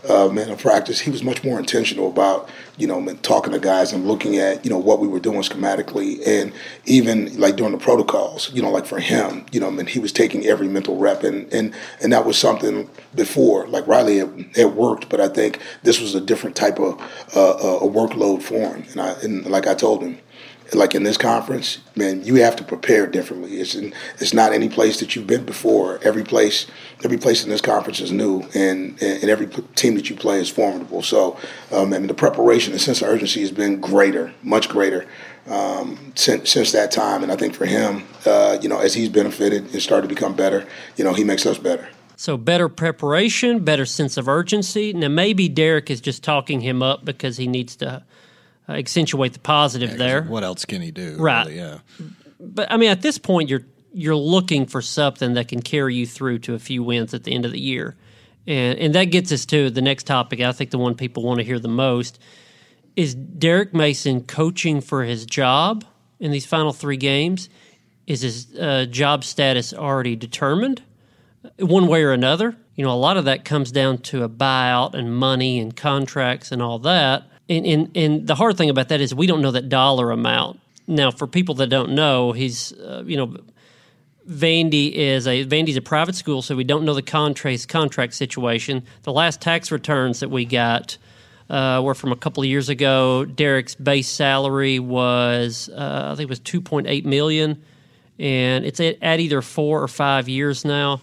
uh, 0.09 0.29
man, 0.29 0.51
in 0.51 0.57
practice, 0.57 1.01
he 1.01 1.11
was 1.11 1.23
much 1.23 1.43
more 1.43 1.59
intentional 1.59 2.09
about, 2.09 2.49
you 2.77 2.87
know, 2.87 3.15
talking 3.23 3.53
to 3.53 3.59
guys 3.59 3.93
and 3.93 4.07
looking 4.07 4.37
at, 4.37 4.65
you 4.65 4.71
know, 4.71 4.79
what 4.79 5.01
we 5.01 5.09
were 5.09 5.21
doing 5.21 5.41
schematically, 5.43 6.21
and 6.27 6.53
even 6.85 7.39
like 7.39 7.57
during 7.57 7.73
the 7.73 7.79
protocols, 7.79 8.51
you 8.53 8.63
know, 8.63 8.71
like 8.71 8.87
for 8.87 9.01
him, 9.01 9.47
you 9.53 9.61
know, 9.61 9.69
I 9.69 9.71
mean, 9.71 9.87
he 9.87 9.99
was 9.99 10.13
taking 10.13 10.47
every 10.47 10.69
mental 10.69 10.97
rep, 10.97 11.23
and 11.23 11.53
and 11.53 11.75
and 12.03 12.13
that 12.13 12.27
was 12.27 12.39
something 12.39 12.89
before, 13.15 13.67
like 13.69 13.87
Riley 13.87 14.19
had 14.55 14.75
worked, 14.75 15.09
but 15.09 15.21
I 15.21 15.29
think 15.29 15.61
this 15.83 16.01
was 16.01 16.15
a 16.15 16.21
different 16.21 16.57
type 16.57 16.79
of 16.79 17.01
uh, 17.35 17.51
uh, 17.51 17.79
a 17.79 17.89
workload 17.89 18.43
for 18.43 18.75
him, 18.75 18.85
and 18.91 19.01
I 19.01 19.13
and 19.23 19.47
like 19.47 19.67
I 19.67 19.75
told 19.75 20.03
him, 20.03 20.19
like 20.75 20.95
in 20.95 21.03
this 21.03 21.17
conference, 21.17 21.79
man, 21.97 22.25
you 22.25 22.37
have 22.37 22.57
to 22.57 22.65
prepare 22.65 23.07
differently. 23.07 23.61
It's 23.61 23.75
in, 23.75 23.95
it's 24.19 24.35
not 24.35 24.53
any 24.53 24.69
place 24.69 25.01
that 25.01 25.15
you've 25.15 25.27
been 25.27 25.45
before. 25.45 26.01
Every 26.03 26.25
place, 26.25 26.67
every 27.05 27.19
place 27.19 27.45
in 27.45 27.51
this 27.51 27.61
conference 27.61 28.01
is 28.01 28.13
new, 28.13 28.43
and 28.55 29.01
and 29.03 29.25
every 29.25 29.47
team 29.75 29.95
that 29.97 30.11
you 30.11 30.17
play 30.17 30.41
is 30.41 30.51
formidable. 30.51 31.03
So, 31.03 31.39
um, 31.73 31.93
I 31.93 31.99
mean, 31.99 32.07
the 32.07 32.15
preparation 32.15 32.73
and 32.73 32.81
sense 32.81 33.03
of 33.03 33.09
urgency 33.09 33.41
has 33.41 33.53
been 33.53 33.81
greater, 33.81 34.33
much 34.43 34.69
greater 34.69 35.07
um, 35.49 36.13
since 36.15 36.51
since 36.51 36.73
that 36.73 36.91
time. 36.91 37.23
And 37.23 37.31
I 37.31 37.37
think 37.37 37.55
for 37.55 37.67
him, 37.67 38.07
uh, 38.27 38.59
you 38.61 38.69
know, 38.69 38.79
as 38.79 38.95
he's 38.95 39.09
benefited 39.09 39.73
and 39.73 39.83
started 39.83 40.09
to 40.09 40.15
become 40.15 40.35
better, 40.35 40.67
you 40.97 41.05
know, 41.05 41.13
he 41.13 41.25
makes 41.25 41.47
us 41.47 41.59
better. 41.59 41.89
So 42.17 42.37
better 42.37 42.69
preparation, 42.69 43.65
better 43.65 43.85
sense 43.85 44.17
of 44.17 44.29
urgency. 44.29 44.93
Now 44.93 45.09
maybe 45.09 45.49
Derek 45.49 45.91
is 45.91 46.01
just 46.01 46.23
talking 46.23 46.61
him 46.61 46.83
up 46.83 47.05
because 47.05 47.37
he 47.37 47.47
needs 47.47 47.77
to 47.77 48.05
accentuate 48.69 49.33
the 49.35 49.39
positive 49.39 49.91
Yeah, 49.91 49.97
there. 49.97 50.23
What 50.23 50.45
else 50.45 50.65
can 50.65 50.81
he 50.83 50.91
do? 50.91 51.17
Right. 51.19 51.47
really? 51.47 51.59
yeah. 51.59 51.79
But 52.41 52.71
I 52.71 52.77
mean, 52.77 52.91
at 52.91 53.03
this 53.03 53.19
point, 53.19 53.49
you're 53.49 53.65
you're 53.93 54.17
looking 54.17 54.67
for 54.67 54.83
something 54.83 55.35
that 55.35 55.49
can 55.49 55.63
carry 55.63 55.95
you 55.95 56.07
through 56.07 56.41
to 56.41 56.55
a 56.55 56.59
few 56.59 56.83
wins 56.83 57.15
at 57.15 57.25
the 57.25 57.33
end 57.33 57.45
of 57.45 57.53
the 57.53 57.61
year, 57.61 57.97
and 58.47 58.79
and 58.79 58.95
that 58.95 59.05
gets 59.07 59.31
us 59.33 59.47
to 59.47 59.71
the 59.71 59.83
next 59.83 60.05
topic. 60.05 60.41
I 60.41 60.53
think 60.53 60.71
the 60.71 60.79
one 60.79 60.95
people 60.95 61.23
want 61.23 61.39
to 61.39 61.45
hear 61.45 61.59
the 61.59 61.69
most 61.69 62.19
is 62.97 63.15
Derek 63.15 63.75
Mason 63.75 64.23
coaching 64.23 64.81
for 64.81 65.05
his 65.05 65.27
job 65.27 65.85
in 66.21 66.31
these 66.31 66.47
final 66.47 66.73
three 66.73 66.97
games. 66.97 67.49
Is 68.07 68.21
his 68.21 68.55
uh, 68.57 68.87
job 68.91 69.25
status 69.25 69.73
already 69.73 70.15
determined, 70.15 70.83
one 71.59 71.87
way 71.87 72.03
or 72.03 72.13
another? 72.13 72.55
You 72.77 72.85
know, 72.85 72.93
a 72.93 72.99
lot 72.99 73.17
of 73.17 73.25
that 73.25 73.45
comes 73.45 73.73
down 73.73 73.99
to 73.99 74.25
a 74.25 74.29
buyout 74.29 74.95
and 74.95 75.17
money 75.17 75.59
and 75.61 75.75
contracts 75.75 76.53
and 76.53 76.61
all 76.61 76.79
that. 76.81 77.23
And, 77.49 77.67
and 77.67 77.97
and 77.97 78.27
the 78.27 78.35
hard 78.35 78.57
thing 78.57 78.71
about 78.71 78.89
that 78.89 79.01
is 79.01 79.15
we 79.15 79.27
don't 79.27 79.43
know 79.43 79.51
that 79.51 79.69
dollar 79.69 80.11
amount. 80.11 80.61
Now, 80.87 81.11
for 81.11 81.27
people 81.27 81.55
that 81.57 81.69
don't 81.69 81.93
know, 81.95 82.33
he's 82.33 82.73
uh, 82.73 83.03
you 83.07 83.17
know 83.17 83.37
Vandy 84.29 84.93
is 84.93 85.27
a 85.27 85.45
Vandy's 85.45 85.77
a 85.77 85.83
private 85.83 86.15
school, 86.15 86.41
so 86.41 86.57
we 86.57 86.65
don't 86.65 86.85
know 86.85 86.95
the 86.95 87.03
contract 87.03 87.69
contract 87.69 88.15
situation. 88.15 88.85
The 89.03 89.13
last 89.13 89.41
tax 89.41 89.71
returns 89.71 90.21
that 90.21 90.31
we 90.31 90.47
got 90.47 90.97
uh, 91.51 91.83
were 91.85 91.95
from 91.95 92.13
a 92.13 92.17
couple 92.17 92.43
of 92.43 92.49
years 92.49 92.69
ago. 92.71 93.25
Derek's 93.25 93.75
base 93.75 94.09
salary 94.09 94.79
was 94.79 95.69
uh, 95.69 96.11
I 96.13 96.17
think 96.17 96.29
it 96.29 96.31
was 96.31 96.41
two 96.41 96.63
point 96.63 96.87
eight 96.87 97.05
million, 97.05 97.63
and 98.19 98.65
it's 98.65 98.81
at, 98.81 98.97
at 99.03 99.21
either 99.21 99.43
four 99.43 99.83
or 99.83 99.89
five 99.89 100.29
years 100.29 100.65
now. 100.65 101.03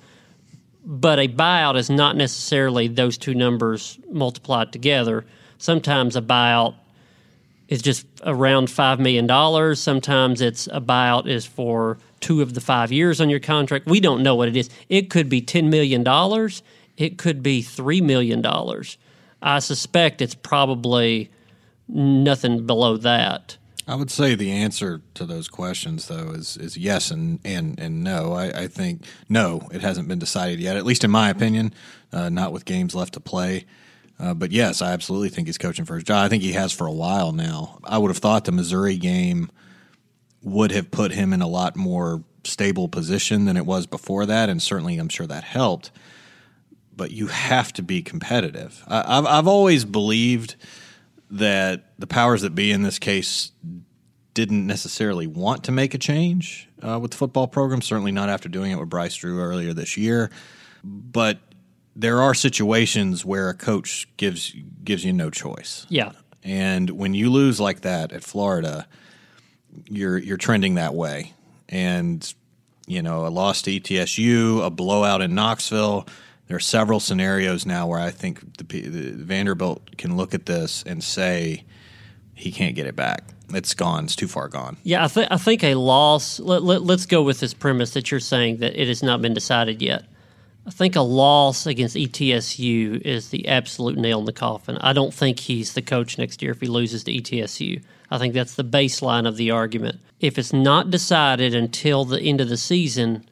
But 0.83 1.19
a 1.19 1.27
buyout 1.27 1.77
is 1.77 1.91
not 1.91 2.15
necessarily 2.15 2.87
those 2.87 3.19
two 3.19 3.35
numbers 3.35 3.99
multiplied 4.11 4.71
together. 4.71 5.25
Sometimes 5.61 6.15
a 6.15 6.23
buyout 6.23 6.73
is 7.67 7.83
just 7.83 8.07
around 8.25 8.71
five 8.71 8.99
million 8.99 9.27
dollars. 9.27 9.79
Sometimes 9.79 10.41
it's 10.41 10.65
a 10.71 10.81
buyout 10.81 11.27
is 11.27 11.45
for 11.45 11.99
two 12.19 12.41
of 12.41 12.55
the 12.55 12.61
five 12.61 12.91
years 12.91 13.21
on 13.21 13.29
your 13.29 13.39
contract. 13.39 13.85
We 13.85 13.99
don't 13.99 14.23
know 14.23 14.35
what 14.35 14.47
it 14.47 14.57
is. 14.57 14.71
It 14.89 15.11
could 15.11 15.29
be 15.29 15.39
ten 15.39 15.69
million 15.69 16.03
dollars. 16.03 16.63
It 16.97 17.19
could 17.19 17.43
be 17.43 17.61
three 17.61 18.01
million 18.01 18.41
dollars. 18.41 18.97
I 19.39 19.59
suspect 19.59 20.19
it's 20.19 20.33
probably 20.33 21.29
nothing 21.87 22.65
below 22.65 22.97
that. 22.97 23.57
I 23.87 23.93
would 23.93 24.09
say 24.09 24.33
the 24.33 24.51
answer 24.51 25.01
to 25.13 25.27
those 25.27 25.47
questions, 25.47 26.07
though, 26.07 26.31
is 26.31 26.57
is 26.57 26.75
yes 26.75 27.11
and 27.11 27.39
and 27.45 27.79
and 27.79 28.03
no. 28.03 28.33
I, 28.33 28.63
I 28.63 28.67
think 28.67 29.03
no, 29.29 29.67
it 29.71 29.81
hasn't 29.81 30.07
been 30.07 30.17
decided 30.17 30.59
yet. 30.59 30.75
At 30.75 30.85
least 30.85 31.03
in 31.03 31.11
my 31.11 31.29
opinion, 31.29 31.71
uh, 32.11 32.29
not 32.29 32.51
with 32.51 32.65
games 32.65 32.95
left 32.95 33.13
to 33.13 33.19
play. 33.19 33.65
Uh, 34.21 34.35
but 34.35 34.51
yes, 34.51 34.81
I 34.81 34.91
absolutely 34.91 35.29
think 35.29 35.47
he's 35.47 35.57
coaching 35.57 35.85
for 35.85 35.95
his 35.95 36.03
job. 36.03 36.23
I 36.23 36.29
think 36.29 36.43
he 36.43 36.51
has 36.51 36.71
for 36.71 36.85
a 36.85 36.91
while 36.91 37.31
now. 37.31 37.79
I 37.83 37.97
would 37.97 38.09
have 38.09 38.19
thought 38.19 38.45
the 38.45 38.51
Missouri 38.51 38.97
game 38.97 39.49
would 40.43 40.71
have 40.71 40.91
put 40.91 41.11
him 41.11 41.33
in 41.33 41.41
a 41.41 41.47
lot 41.47 41.75
more 41.75 42.23
stable 42.43 42.87
position 42.87 43.45
than 43.45 43.57
it 43.57 43.65
was 43.65 43.87
before 43.87 44.27
that, 44.27 44.49
and 44.49 44.61
certainly 44.61 44.97
I'm 44.97 45.09
sure 45.09 45.25
that 45.25 45.43
helped. 45.43 45.91
But 46.95 47.11
you 47.11 47.27
have 47.27 47.73
to 47.73 47.81
be 47.81 48.03
competitive. 48.03 48.83
I, 48.87 49.17
I've 49.17 49.25
I've 49.25 49.47
always 49.47 49.85
believed 49.85 50.55
that 51.31 51.85
the 51.97 52.07
powers 52.07 52.41
that 52.41 52.53
be 52.53 52.71
in 52.71 52.83
this 52.83 52.99
case 52.99 53.51
didn't 54.33 54.67
necessarily 54.67 55.25
want 55.25 55.63
to 55.63 55.71
make 55.71 55.93
a 55.93 55.97
change 55.97 56.69
uh, 56.81 56.99
with 56.99 57.11
the 57.11 57.17
football 57.17 57.47
program. 57.47 57.81
Certainly 57.81 58.11
not 58.11 58.29
after 58.29 58.49
doing 58.49 58.71
it 58.71 58.79
with 58.79 58.89
Bryce 58.89 59.15
Drew 59.15 59.41
earlier 59.41 59.73
this 59.73 59.97
year. 59.97 60.29
But 60.83 61.39
there 61.95 62.21
are 62.21 62.33
situations 62.33 63.25
where 63.25 63.49
a 63.49 63.53
coach 63.53 64.07
gives 64.17 64.55
gives 64.83 65.03
you 65.03 65.13
no 65.13 65.29
choice. 65.29 65.85
Yeah. 65.89 66.11
And 66.43 66.89
when 66.91 67.13
you 67.13 67.29
lose 67.29 67.59
like 67.59 67.81
that 67.81 68.11
at 68.11 68.23
Florida, 68.23 68.87
you're 69.85 70.17
you're 70.17 70.37
trending 70.37 70.75
that 70.75 70.93
way. 70.93 71.33
And 71.69 72.33
you 72.87 73.01
know, 73.01 73.25
a 73.25 73.29
loss 73.29 73.61
to 73.63 73.71
ETSU, 73.71 74.65
a 74.65 74.69
blowout 74.69 75.21
in 75.21 75.35
Knoxville. 75.35 76.07
There 76.47 76.57
are 76.57 76.59
several 76.59 76.99
scenarios 76.99 77.65
now 77.65 77.87
where 77.87 77.99
I 77.99 78.11
think 78.11 78.57
the, 78.57 78.63
the 78.63 79.11
Vanderbilt 79.11 79.97
can 79.97 80.17
look 80.17 80.33
at 80.33 80.45
this 80.45 80.83
and 80.83 81.01
say 81.01 81.63
he 82.33 82.51
can't 82.51 82.75
get 82.75 82.87
it 82.87 82.95
back. 82.95 83.23
It's 83.53 83.73
gone. 83.73 84.05
It's 84.05 84.15
too 84.15 84.27
far 84.27 84.47
gone. 84.47 84.77
Yeah, 84.83 85.05
I, 85.05 85.07
th- 85.07 85.27
I 85.31 85.37
think 85.37 85.63
a 85.63 85.75
loss. 85.75 86.39
Let, 86.39 86.63
let, 86.63 86.81
let's 86.81 87.05
go 87.05 87.21
with 87.21 87.39
this 87.39 87.53
premise 87.53 87.91
that 87.91 88.11
you're 88.11 88.19
saying 88.19 88.57
that 88.57 88.81
it 88.81 88.87
has 88.87 89.03
not 89.03 89.21
been 89.21 89.33
decided 89.33 89.81
yet. 89.81 90.05
I 90.65 90.69
think 90.69 90.95
a 90.95 91.01
loss 91.01 91.65
against 91.65 91.95
ETSU 91.95 93.01
is 93.01 93.29
the 93.29 93.47
absolute 93.47 93.97
nail 93.97 94.19
in 94.19 94.25
the 94.25 94.33
coffin. 94.33 94.77
I 94.77 94.93
don't 94.93 95.13
think 95.13 95.39
he's 95.39 95.73
the 95.73 95.81
coach 95.81 96.19
next 96.19 96.41
year 96.41 96.51
if 96.51 96.61
he 96.61 96.67
loses 96.67 97.03
to 97.05 97.11
ETSU. 97.11 97.81
I 98.11 98.17
think 98.19 98.33
that's 98.33 98.55
the 98.55 98.63
baseline 98.63 99.27
of 99.27 99.37
the 99.37 99.51
argument. 99.51 99.99
If 100.19 100.37
it's 100.37 100.53
not 100.53 100.91
decided 100.91 101.55
until 101.55 102.05
the 102.05 102.21
end 102.21 102.41
of 102.41 102.49
the 102.49 102.57
season, 102.57 103.27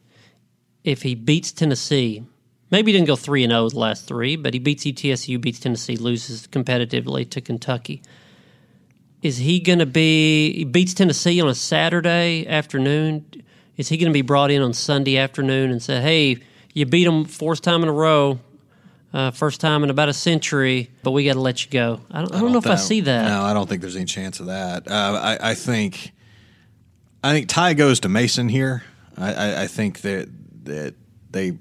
if 0.83 1.03
he 1.03 1.13
beats 1.13 1.51
Tennessee, 1.51 2.24
maybe 2.71 2.91
he 2.91 2.98
didn't 2.98 3.07
go 3.07 3.15
3 3.15 3.43
and 3.43 3.51
0 3.51 3.69
the 3.69 3.79
last 3.79 4.07
three, 4.07 4.36
but 4.36 4.55
he 4.55 4.59
beats 4.59 4.86
ETSU, 4.86 5.39
beats 5.39 5.59
Tennessee, 5.59 5.98
loses 5.98 6.48
competitively 6.48 7.29
to 7.29 7.41
Kentucky. 7.41 8.01
Is 9.21 9.38
he 9.38 9.59
going 9.59 9.79
to 9.79 9.86
be, 9.86 10.53
he 10.53 10.63
beats 10.63 10.95
Tennessee 10.95 11.39
on 11.41 11.50
a 11.50 11.55
Saturday 11.55 12.48
afternoon? 12.48 13.25
Is 13.77 13.89
he 13.89 13.98
going 13.98 14.12
to 14.12 14.13
be 14.13 14.24
brought 14.24 14.50
in 14.50 14.63
on 14.63 14.74
Sunday 14.74 15.17
afternoon 15.17 15.69
and 15.69 15.83
say, 15.83 16.01
hey, 16.01 16.38
you 16.73 16.85
beat 16.85 17.05
them 17.05 17.25
fourth 17.25 17.61
time 17.61 17.83
in 17.83 17.89
a 17.89 17.93
row, 17.93 18.39
uh, 19.13 19.31
first 19.31 19.59
time 19.59 19.83
in 19.83 19.89
about 19.89 20.09
a 20.09 20.13
century, 20.13 20.91
but 21.03 21.11
we 21.11 21.25
got 21.25 21.33
to 21.33 21.39
let 21.39 21.65
you 21.65 21.71
go. 21.71 21.99
I 22.11 22.21
don't, 22.21 22.35
I 22.35 22.39
don't 22.39 22.51
know 22.51 22.59
if 22.59 22.67
I 22.67 22.75
see 22.75 23.01
that. 23.01 23.27
No, 23.27 23.41
I 23.41 23.53
don't 23.53 23.67
think 23.67 23.81
there's 23.81 23.95
any 23.95 24.05
chance 24.05 24.39
of 24.39 24.47
that. 24.47 24.89
Uh, 24.89 25.19
I, 25.21 25.51
I, 25.51 25.55
think, 25.55 26.11
I 27.23 27.31
think 27.31 27.49
tie 27.49 27.73
goes 27.73 27.99
to 28.01 28.09
Mason 28.09 28.49
here. 28.49 28.83
I, 29.17 29.33
I, 29.33 29.61
I 29.63 29.67
think 29.67 30.01
that 30.01 30.29
that 30.65 30.93
they, 31.31 31.57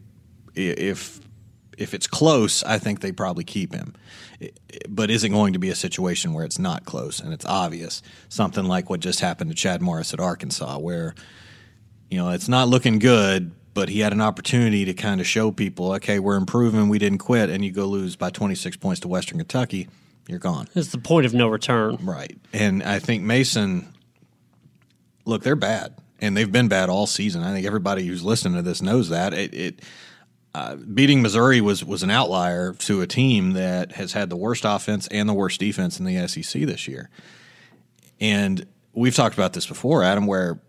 if 0.55 1.21
if 1.79 1.95
it's 1.95 2.07
close, 2.07 2.63
I 2.65 2.79
think 2.79 3.01
they 3.01 3.13
probably 3.13 3.45
keep 3.45 3.73
him. 3.73 3.95
But 4.89 5.11
is 5.11 5.25
it 5.25 5.31
going 5.31 5.55
to 5.55 5.59
be 5.59 5.71
a 5.71 5.75
situation 5.75 6.33
where 6.33 6.45
it's 6.45 6.59
not 6.59 6.85
close 6.85 7.21
and 7.21 7.33
it's 7.33 7.47
obvious? 7.47 8.03
Something 8.29 8.65
like 8.67 8.91
what 8.91 9.01
just 9.01 9.21
happened 9.21 9.51
to 9.51 9.57
Chad 9.57 9.81
Morris 9.81 10.13
at 10.13 10.21
Arkansas, 10.21 10.79
where 10.79 11.15
you 12.11 12.19
know 12.19 12.31
it's 12.31 12.49
not 12.49 12.69
looking 12.69 12.99
good, 12.99 13.53
but 13.75 13.89
he 13.89 14.01
had 14.01 14.13
an 14.13 14.21
opportunity 14.21 14.85
to 14.85 14.95
kind 14.95 15.21
of 15.21 15.27
show 15.27 15.51
people, 15.51 15.93
okay, 15.93 16.19
we're 16.19 16.37
improving, 16.37 16.89
we 16.89 16.99
didn't 16.99 17.19
quit, 17.19 17.51
and 17.51 17.65
you 17.65 17.73
go 17.73 17.87
lose 17.87 18.17
by 18.17 18.31
26 18.31 18.77
points 18.77 19.01
to 19.01 19.09
Western 19.09 19.39
Kentucky, 19.39 19.89
you're 20.27 20.39
gone. 20.39 20.69
It's 20.75 20.89
the 20.89 20.99
point 20.99 21.27
of 21.27 21.35
no 21.35 21.49
return. 21.49 21.97
Right. 22.03 22.37
And 22.53 22.83
I 22.83 22.99
think 22.99 23.23
Mason, 23.23 23.93
look, 25.25 25.43
they're 25.43 25.57
bad, 25.57 25.95
and 26.21 26.37
they've 26.37 26.51
been 26.51 26.69
bad 26.69 26.89
all 26.91 27.07
season. 27.07 27.43
I 27.43 27.53
think 27.53 27.67
everybody 27.67 28.07
who's 28.07 28.23
listening 28.23 28.55
to 28.55 28.63
this 28.63 28.83
knows 28.83 29.09
that. 29.09 29.33
It, 29.33 29.55
it 29.55 29.83
uh, 30.55 30.77
beating 30.77 31.23
Missouri 31.23 31.61
was 31.61 31.85
was 31.85 32.03
an 32.03 32.11
outlier 32.11 32.73
to 32.73 33.01
a 33.01 33.07
team 33.07 33.53
that 33.53 33.93
has 33.93 34.13
had 34.13 34.31
the 34.31 34.37
worst 34.37 34.65
offense 34.67 35.07
and 35.09 35.29
the 35.29 35.35
worst 35.35 35.61
defense 35.61 36.01
in 36.01 36.05
the 36.05 36.27
SEC 36.27 36.63
this 36.63 36.89
year. 36.89 37.11
And 38.21 38.67
we've 38.93 39.15
talked 39.15 39.35
about 39.35 39.53
this 39.53 39.67
before, 39.67 40.03
Adam, 40.03 40.27
where 40.27 40.61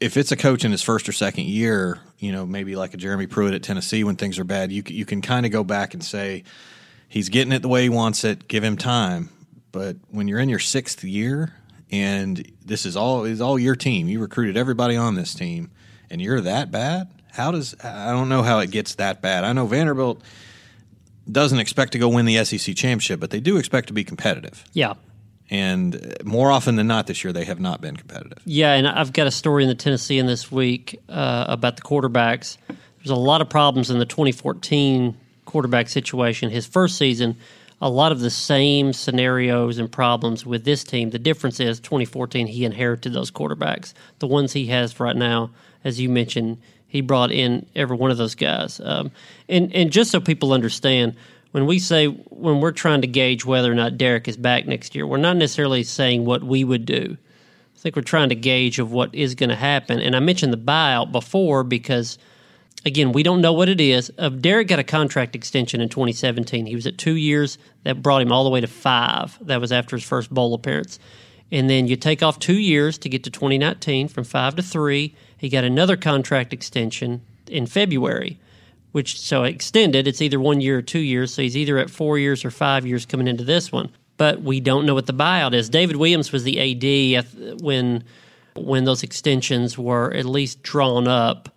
if 0.00 0.16
it's 0.16 0.32
a 0.32 0.36
coach 0.36 0.64
in 0.64 0.70
his 0.70 0.82
first 0.82 1.08
or 1.08 1.12
second 1.12 1.44
year, 1.44 2.00
you 2.18 2.32
know, 2.32 2.46
maybe 2.46 2.76
like 2.76 2.94
a 2.94 2.96
Jeremy 2.96 3.26
Pruitt 3.26 3.54
at 3.54 3.62
Tennessee 3.62 4.04
when 4.04 4.16
things 4.16 4.38
are 4.38 4.44
bad, 4.44 4.70
you 4.72 4.82
you 4.86 5.04
can 5.04 5.20
kind 5.20 5.44
of 5.46 5.52
go 5.52 5.64
back 5.64 5.94
and 5.94 6.04
say 6.04 6.44
he's 7.08 7.28
getting 7.28 7.52
it 7.52 7.62
the 7.62 7.68
way 7.68 7.82
he 7.82 7.88
wants 7.88 8.24
it. 8.24 8.48
Give 8.48 8.62
him 8.62 8.76
time. 8.76 9.30
But 9.72 9.96
when 10.10 10.28
you're 10.28 10.38
in 10.38 10.48
your 10.48 10.58
sixth 10.58 11.04
year 11.04 11.54
and 11.90 12.50
this 12.64 12.86
is 12.86 12.96
all 12.96 13.24
is 13.24 13.40
all 13.40 13.58
your 13.58 13.76
team, 13.76 14.08
you 14.08 14.20
recruited 14.20 14.56
everybody 14.56 14.96
on 14.96 15.14
this 15.14 15.34
team, 15.34 15.70
and 16.10 16.20
you're 16.20 16.40
that 16.42 16.70
bad. 16.70 17.08
How 17.32 17.50
does 17.50 17.74
I 17.82 18.12
don't 18.12 18.28
know 18.28 18.42
how 18.42 18.60
it 18.60 18.70
gets 18.70 18.96
that 18.96 19.20
bad. 19.20 19.44
I 19.44 19.52
know 19.52 19.66
Vanderbilt 19.66 20.22
doesn't 21.30 21.58
expect 21.58 21.92
to 21.92 21.98
go 21.98 22.08
win 22.08 22.24
the 22.24 22.42
SEC 22.44 22.74
championship, 22.74 23.20
but 23.20 23.30
they 23.30 23.40
do 23.40 23.58
expect 23.58 23.88
to 23.88 23.92
be 23.92 24.04
competitive. 24.04 24.64
Yeah, 24.72 24.94
and 25.50 26.14
more 26.24 26.50
often 26.50 26.76
than 26.76 26.86
not 26.86 27.06
this 27.06 27.24
year 27.24 27.32
they 27.32 27.44
have 27.44 27.60
not 27.60 27.80
been 27.80 27.96
competitive. 27.96 28.38
Yeah, 28.44 28.74
and 28.74 28.86
I've 28.86 29.12
got 29.12 29.26
a 29.26 29.30
story 29.30 29.62
in 29.62 29.68
the 29.68 29.74
Tennessean 29.74 30.26
this 30.26 30.52
week 30.52 31.00
uh, 31.08 31.46
about 31.48 31.76
the 31.76 31.82
quarterbacks. 31.82 32.58
There's 32.68 33.10
a 33.10 33.16
lot 33.16 33.40
of 33.40 33.48
problems 33.48 33.90
in 33.90 33.98
the 33.98 34.06
2014 34.06 35.16
quarterback 35.44 35.88
situation. 35.88 36.50
His 36.50 36.66
first 36.66 36.98
season, 36.98 37.36
a 37.80 37.88
lot 37.88 38.12
of 38.12 38.20
the 38.20 38.30
same 38.30 38.92
scenarios 38.92 39.78
and 39.78 39.90
problems 39.90 40.44
with 40.44 40.64
this 40.64 40.84
team. 40.84 41.10
The 41.10 41.18
difference 41.18 41.60
is 41.60 41.80
2014 41.80 42.46
he 42.46 42.64
inherited 42.64 43.12
those 43.12 43.30
quarterbacks. 43.30 43.94
The 44.18 44.26
ones 44.26 44.52
he 44.52 44.66
has 44.66 44.98
right 45.00 45.16
now, 45.16 45.50
as 45.84 46.00
you 46.00 46.08
mentioned, 46.08 46.58
he 46.88 47.00
brought 47.00 47.30
in 47.30 47.66
every 47.76 47.96
one 47.96 48.10
of 48.10 48.16
those 48.16 48.34
guys. 48.34 48.80
Um, 48.82 49.10
and 49.48 49.74
and 49.74 49.90
just 49.90 50.10
so 50.10 50.20
people 50.20 50.52
understand 50.52 51.16
when 51.58 51.66
we 51.66 51.80
say 51.80 52.06
when 52.06 52.60
we're 52.60 52.70
trying 52.70 53.00
to 53.00 53.08
gauge 53.08 53.44
whether 53.44 53.70
or 53.70 53.74
not 53.74 53.98
Derek 53.98 54.28
is 54.28 54.36
back 54.36 54.68
next 54.68 54.94
year, 54.94 55.04
we're 55.04 55.16
not 55.16 55.36
necessarily 55.36 55.82
saying 55.82 56.24
what 56.24 56.44
we 56.44 56.62
would 56.62 56.84
do. 56.84 57.16
I 57.74 57.78
think 57.80 57.96
we're 57.96 58.02
trying 58.02 58.28
to 58.28 58.36
gauge 58.36 58.78
of 58.78 58.92
what 58.92 59.12
is 59.12 59.34
going 59.34 59.50
to 59.50 59.56
happen. 59.56 59.98
And 59.98 60.14
I 60.14 60.20
mentioned 60.20 60.52
the 60.52 60.56
buyout 60.56 61.10
before 61.10 61.64
because 61.64 62.16
again, 62.86 63.10
we 63.10 63.24
don't 63.24 63.40
know 63.40 63.52
what 63.52 63.68
it 63.68 63.80
is. 63.80 64.12
Uh, 64.18 64.28
Derek 64.28 64.68
got 64.68 64.78
a 64.78 64.84
contract 64.84 65.34
extension 65.34 65.80
in 65.80 65.88
2017. 65.88 66.64
He 66.64 66.76
was 66.76 66.86
at 66.86 66.96
two 66.96 67.16
years. 67.16 67.58
That 67.82 68.02
brought 68.02 68.22
him 68.22 68.30
all 68.30 68.44
the 68.44 68.50
way 68.50 68.60
to 68.60 68.68
five. 68.68 69.36
That 69.44 69.60
was 69.60 69.72
after 69.72 69.96
his 69.96 70.04
first 70.04 70.32
bowl 70.32 70.54
appearance. 70.54 71.00
And 71.50 71.68
then 71.68 71.88
you 71.88 71.96
take 71.96 72.22
off 72.22 72.38
two 72.38 72.58
years 72.58 72.98
to 72.98 73.08
get 73.08 73.24
to 73.24 73.30
2019 73.30 74.06
from 74.06 74.22
five 74.22 74.54
to 74.54 74.62
three. 74.62 75.16
He 75.36 75.48
got 75.48 75.64
another 75.64 75.96
contract 75.96 76.52
extension 76.52 77.22
in 77.48 77.66
February 77.66 78.38
which 78.92 79.20
so 79.20 79.44
extended. 79.44 80.06
It's 80.06 80.22
either 80.22 80.40
one 80.40 80.60
year 80.60 80.78
or 80.78 80.82
two 80.82 80.98
years. 80.98 81.34
So 81.34 81.42
he's 81.42 81.56
either 81.56 81.78
at 81.78 81.90
four 81.90 82.18
years 82.18 82.44
or 82.44 82.50
five 82.50 82.86
years 82.86 83.06
coming 83.06 83.28
into 83.28 83.44
this 83.44 83.70
one. 83.70 83.90
But 84.16 84.42
we 84.42 84.60
don't 84.60 84.86
know 84.86 84.94
what 84.94 85.06
the 85.06 85.14
buyout 85.14 85.54
is. 85.54 85.68
David 85.68 85.96
Williams 85.96 86.32
was 86.32 86.44
the 86.44 86.58
AD 86.58 87.60
when 87.60 88.04
when 88.56 88.84
those 88.84 89.04
extensions 89.04 89.78
were 89.78 90.12
at 90.12 90.24
least 90.24 90.62
drawn 90.62 91.06
up. 91.06 91.54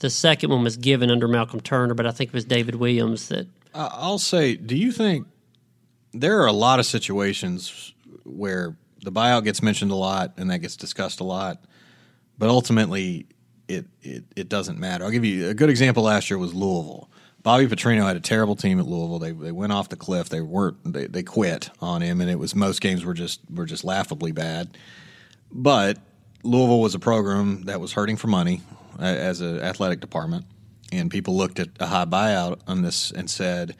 The 0.00 0.10
second 0.10 0.50
one 0.50 0.62
was 0.62 0.76
given 0.76 1.10
under 1.10 1.26
Malcolm 1.26 1.60
Turner, 1.60 1.94
but 1.94 2.06
I 2.06 2.10
think 2.10 2.28
it 2.28 2.34
was 2.34 2.44
David 2.44 2.74
Williams 2.74 3.28
that. 3.28 3.46
I'll 3.74 4.18
say, 4.18 4.56
do 4.56 4.76
you 4.76 4.92
think 4.92 5.26
there 6.12 6.40
are 6.40 6.46
a 6.46 6.52
lot 6.52 6.78
of 6.78 6.86
situations 6.86 7.94
where 8.24 8.76
the 9.02 9.12
buyout 9.12 9.44
gets 9.44 9.62
mentioned 9.62 9.90
a 9.90 9.96
lot 9.96 10.34
and 10.36 10.50
that 10.50 10.58
gets 10.58 10.76
discussed 10.76 11.20
a 11.20 11.24
lot, 11.24 11.62
but 12.38 12.48
ultimately 12.48 13.26
it, 13.68 13.86
it 14.02 14.24
it 14.36 14.48
doesn't 14.48 14.78
matter. 14.78 15.04
I'll 15.04 15.10
give 15.10 15.24
you 15.24 15.48
a 15.48 15.54
good 15.54 15.70
example. 15.70 16.04
Last 16.04 16.30
year 16.30 16.38
was 16.38 16.54
Louisville. 16.54 17.10
Bobby 17.42 17.66
Petrino 17.66 18.04
had 18.04 18.16
a 18.16 18.20
terrible 18.20 18.56
team 18.56 18.80
at 18.80 18.86
Louisville. 18.86 19.18
They 19.18 19.32
they 19.32 19.52
went 19.52 19.72
off 19.72 19.88
the 19.88 19.96
cliff. 19.96 20.28
They 20.28 20.40
weren't 20.40 20.78
they, 20.84 21.06
they 21.06 21.22
quit 21.22 21.70
on 21.80 22.02
him, 22.02 22.20
and 22.20 22.30
it 22.30 22.38
was 22.38 22.54
most 22.54 22.80
games 22.80 23.04
were 23.04 23.14
just 23.14 23.40
were 23.52 23.66
just 23.66 23.84
laughably 23.84 24.32
bad. 24.32 24.76
But 25.52 25.98
Louisville 26.42 26.80
was 26.80 26.94
a 26.94 26.98
program 26.98 27.62
that 27.64 27.80
was 27.80 27.92
hurting 27.92 28.16
for 28.16 28.26
money 28.26 28.62
as 28.98 29.40
an 29.40 29.60
athletic 29.60 30.00
department, 30.00 30.46
and 30.92 31.10
people 31.10 31.36
looked 31.36 31.60
at 31.60 31.68
a 31.80 31.86
high 31.86 32.04
buyout 32.04 32.60
on 32.66 32.82
this 32.82 33.10
and 33.10 33.30
said, 33.30 33.76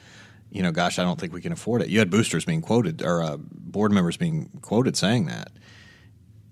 you 0.51 0.63
know, 0.63 0.73
gosh, 0.73 0.99
I 0.99 1.03
don't 1.03 1.19
think 1.19 1.33
we 1.33 1.41
can 1.41 1.53
afford 1.53 1.83
it. 1.83 1.89
You 1.89 1.99
had 1.99 2.11
boosters 2.11 2.45
being 2.45 2.63
quoted 2.63 3.03
or 3.03 3.23
uh, 3.23 3.37
board 3.39 3.93
members 3.93 4.17
being 4.17 4.49
quoted 4.63 4.97
saying 4.97 5.27
that, 5.27 5.51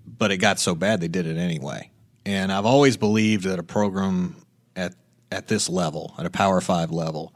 but 0.05 0.31
it 0.31 0.37
got 0.37 0.59
so 0.59 0.75
bad 0.75 0.99
they 1.01 1.07
did 1.07 1.25
it 1.25 1.37
anyway. 1.37 1.91
And 2.25 2.51
I've 2.51 2.65
always 2.65 2.97
believed 2.97 3.43
that 3.43 3.59
a 3.59 3.63
program 3.63 4.35
at 4.75 4.95
at 5.31 5.47
this 5.47 5.69
level, 5.69 6.15
at 6.17 6.25
a 6.25 6.29
Power 6.29 6.61
Five 6.61 6.91
level, 6.91 7.33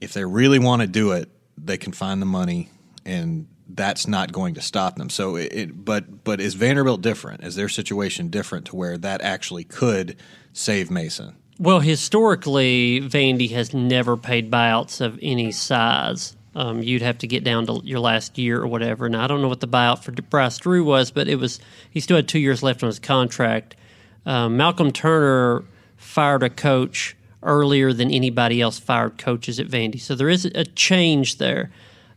if 0.00 0.12
they 0.12 0.24
really 0.24 0.58
want 0.58 0.82
to 0.82 0.88
do 0.88 1.12
it, 1.12 1.30
they 1.58 1.76
can 1.76 1.92
find 1.92 2.20
the 2.22 2.26
money, 2.26 2.70
and 3.04 3.48
that's 3.68 4.06
not 4.06 4.32
going 4.32 4.54
to 4.54 4.60
stop 4.60 4.96
them. 4.96 5.10
So, 5.10 5.36
it, 5.36 5.52
it, 5.52 5.84
but 5.84 6.24
but 6.24 6.40
is 6.40 6.54
Vanderbilt 6.54 7.00
different? 7.00 7.42
Is 7.42 7.56
their 7.56 7.68
situation 7.68 8.28
different 8.28 8.66
to 8.66 8.76
where 8.76 8.96
that 8.98 9.22
actually 9.22 9.64
could 9.64 10.16
save 10.52 10.90
Mason? 10.90 11.36
Well, 11.58 11.80
historically, 11.80 13.00
Vandy 13.00 13.50
has 13.52 13.72
never 13.72 14.16
paid 14.16 14.50
buyouts 14.50 15.00
of 15.00 15.18
any 15.22 15.52
size. 15.52 16.36
Um, 16.54 16.82
you'd 16.82 17.02
have 17.02 17.18
to 17.18 17.26
get 17.26 17.44
down 17.44 17.66
to 17.66 17.80
your 17.82 18.00
last 18.00 18.38
year 18.38 18.60
or 18.60 18.66
whatever. 18.66 19.06
And 19.06 19.16
I 19.16 19.26
don't 19.26 19.42
know 19.42 19.48
what 19.48 19.60
the 19.60 19.68
buyout 19.68 20.02
for 20.02 20.12
Bryce 20.12 20.58
Drew 20.58 20.84
was, 20.84 21.10
but 21.10 21.28
it 21.28 21.36
was 21.36 21.58
he 21.90 22.00
still 22.00 22.16
had 22.16 22.28
two 22.28 22.38
years 22.38 22.62
left 22.62 22.82
on 22.82 22.88
his 22.88 22.98
contract 22.98 23.74
um, 24.26 24.56
Malcolm 24.56 24.92
Turner 24.92 25.64
fired 25.96 26.42
a 26.42 26.50
coach 26.50 27.16
earlier 27.42 27.92
than 27.92 28.10
anybody 28.10 28.60
else 28.60 28.78
fired 28.78 29.16
coaches 29.18 29.58
at 29.60 29.68
Vandy. 29.68 30.00
So 30.00 30.14
there 30.14 30.28
is 30.28 30.44
a 30.44 30.64
change 30.64 31.38
there. 31.38 31.70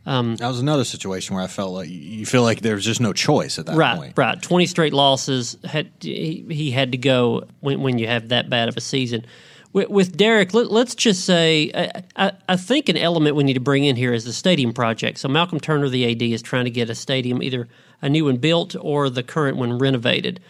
Um, 0.06 0.36
that 0.36 0.48
was 0.48 0.60
another 0.60 0.84
situation 0.84 1.36
where 1.36 1.44
I 1.44 1.46
felt 1.46 1.72
like 1.72 1.88
you 1.88 2.26
feel 2.26 2.42
like 2.42 2.62
there 2.62 2.74
was 2.74 2.84
just 2.84 3.00
no 3.00 3.12
choice 3.12 3.58
at 3.58 3.66
that 3.66 3.76
right, 3.76 3.96
point. 3.96 4.18
Right, 4.18 4.34
right. 4.34 4.42
Twenty 4.42 4.66
straight 4.66 4.92
losses. 4.92 5.56
Had 5.64 5.90
he, 6.00 6.44
he, 6.48 6.70
had 6.70 6.92
to 6.92 6.98
go 6.98 7.46
when, 7.60 7.80
when 7.82 7.98
you 7.98 8.06
have 8.06 8.30
that 8.30 8.50
bad 8.50 8.68
of 8.68 8.76
a 8.76 8.80
season. 8.80 9.24
With, 9.72 9.88
with 9.88 10.16
Derek, 10.16 10.52
let, 10.52 10.68
us 10.72 10.94
just 10.96 11.24
say 11.24 11.70
I, 11.74 12.02
I, 12.16 12.32
I, 12.48 12.56
think 12.56 12.88
an 12.88 12.96
element 12.96 13.36
we 13.36 13.44
need 13.44 13.54
to 13.54 13.60
bring 13.60 13.84
in 13.84 13.94
here 13.94 14.12
is 14.12 14.24
the 14.24 14.32
stadium 14.32 14.72
project. 14.72 15.18
So 15.18 15.28
Malcolm 15.28 15.60
Turner, 15.60 15.88
the 15.88 16.10
AD, 16.10 16.22
is 16.22 16.42
trying 16.42 16.64
to 16.64 16.72
get 16.72 16.90
a 16.90 16.94
stadium 16.94 17.40
either 17.40 17.68
a 18.02 18.08
new 18.08 18.24
one 18.24 18.38
built 18.38 18.74
or 18.80 19.10
the 19.10 19.22
current 19.22 19.58
one 19.58 19.78
renovated 19.78 20.40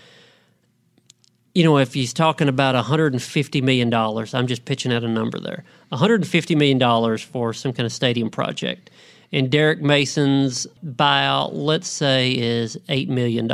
you 1.55 1.65
know, 1.65 1.79
if 1.79 1.95
he's 1.95 2.13
talking 2.13 2.49
about 2.49 2.75
$150 2.75 3.63
million, 3.63 3.93
I'm 3.93 4.47
just 4.47 4.65
pitching 4.65 4.93
out 4.93 5.03
a 5.03 5.09
number 5.09 5.39
there 5.39 5.65
$150 5.93 6.57
million 6.57 7.19
for 7.19 7.53
some 7.53 7.73
kind 7.73 7.87
of 7.87 7.93
stadium 7.93 8.31
project. 8.31 8.91
And 9.33 9.51
Derek 9.51 9.81
Mason's 9.81 10.67
buyout, 10.85 11.51
let's 11.53 11.89
say, 11.89 12.33
is 12.37 12.77
$8 12.89 13.09
million. 13.09 13.49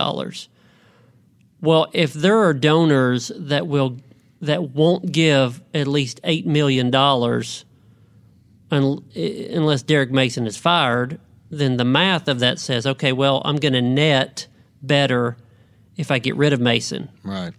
Well, 1.61 1.89
if 1.93 2.13
there 2.13 2.39
are 2.39 2.55
donors 2.55 3.33
that 3.35 3.67
will 3.67 3.99
that 4.43 4.71
won't 4.71 5.11
give 5.13 5.63
at 5.73 5.87
least 5.87 6.21
eight 6.23 6.47
million 6.47 6.91
dollars 6.91 7.65
un- 8.71 9.03
unless 9.15 9.83
Derek 9.83 10.11
Mason 10.11 10.47
is 10.47 10.57
fired, 10.57 11.19
then 11.51 11.77
the 11.77 11.85
math 11.85 12.29
of 12.29 12.41
that 12.41 12.59
says, 12.59 12.87
okay, 12.87 13.13
well, 13.13 13.43
I'm 13.45 13.57
going 13.57 13.73
to 13.73 13.83
net 13.83 14.47
better 14.83 15.37
if 15.97 16.11
I 16.11 16.19
get 16.19 16.37
rid 16.37 16.53
of 16.53 16.61
Mason. 16.61 17.09
Right. 17.23 17.55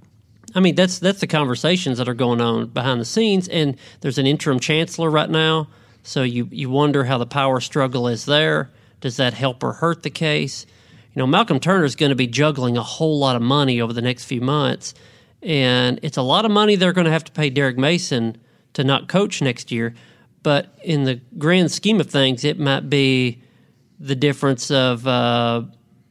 I 0.58 0.60
mean, 0.60 0.74
that's 0.74 0.98
that's 0.98 1.20
the 1.20 1.28
conversations 1.28 2.00
that 2.00 2.10
are 2.10 2.16
going 2.16 2.42
on 2.42 2.70
behind 2.70 3.00
the 3.00 3.06
scenes, 3.06 3.48
and 3.48 3.78
there's 4.02 4.18
an 4.18 4.26
interim 4.26 4.60
chancellor 4.60 5.08
right 5.08 5.30
now, 5.30 5.68
so 6.02 6.24
you 6.24 6.50
you 6.52 6.72
wonder 6.72 7.04
how 7.04 7.20
the 7.20 7.28
power 7.28 7.60
struggle 7.60 8.08
is 8.08 8.26
there. 8.26 8.72
Does 9.00 9.18
that 9.18 9.36
help 9.36 9.64
or 9.64 9.74
hurt 9.74 10.02
the 10.02 10.10
case? 10.10 10.66
You 11.14 11.20
know, 11.20 11.28
Malcolm 11.28 11.60
Turner 11.60 11.86
is 11.86 11.96
going 11.96 12.10
to 12.10 12.16
be 12.16 12.26
juggling 12.26 12.76
a 12.76 12.82
whole 12.82 13.20
lot 13.20 13.36
of 13.36 13.44
money 13.44 13.80
over 13.80 13.94
the 13.94 14.02
next 14.02 14.26
few 14.26 14.42
months, 14.42 14.96
and 15.44 16.00
it's 16.02 16.18
a 16.18 16.24
lot 16.24 16.44
of 16.44 16.50
money 16.50 16.76
they're 16.76 16.92
going 16.92 17.06
to 17.06 17.12
have 17.12 17.26
to 17.26 17.32
pay 17.32 17.52
Derek 17.52 17.78
Mason 17.78 18.36
to 18.74 18.84
not 18.84 19.08
coach 19.08 19.44
next 19.44 19.72
year. 19.72 19.94
But 20.42 20.76
in 20.84 21.04
the 21.04 21.22
grand 21.38 21.72
scheme 21.72 22.00
of 22.00 22.10
things, 22.10 22.44
it 22.44 22.58
might 22.58 22.90
be 22.90 23.44
the 24.00 24.16
difference 24.16 24.72
of 24.72 25.06
uh, 25.06 25.66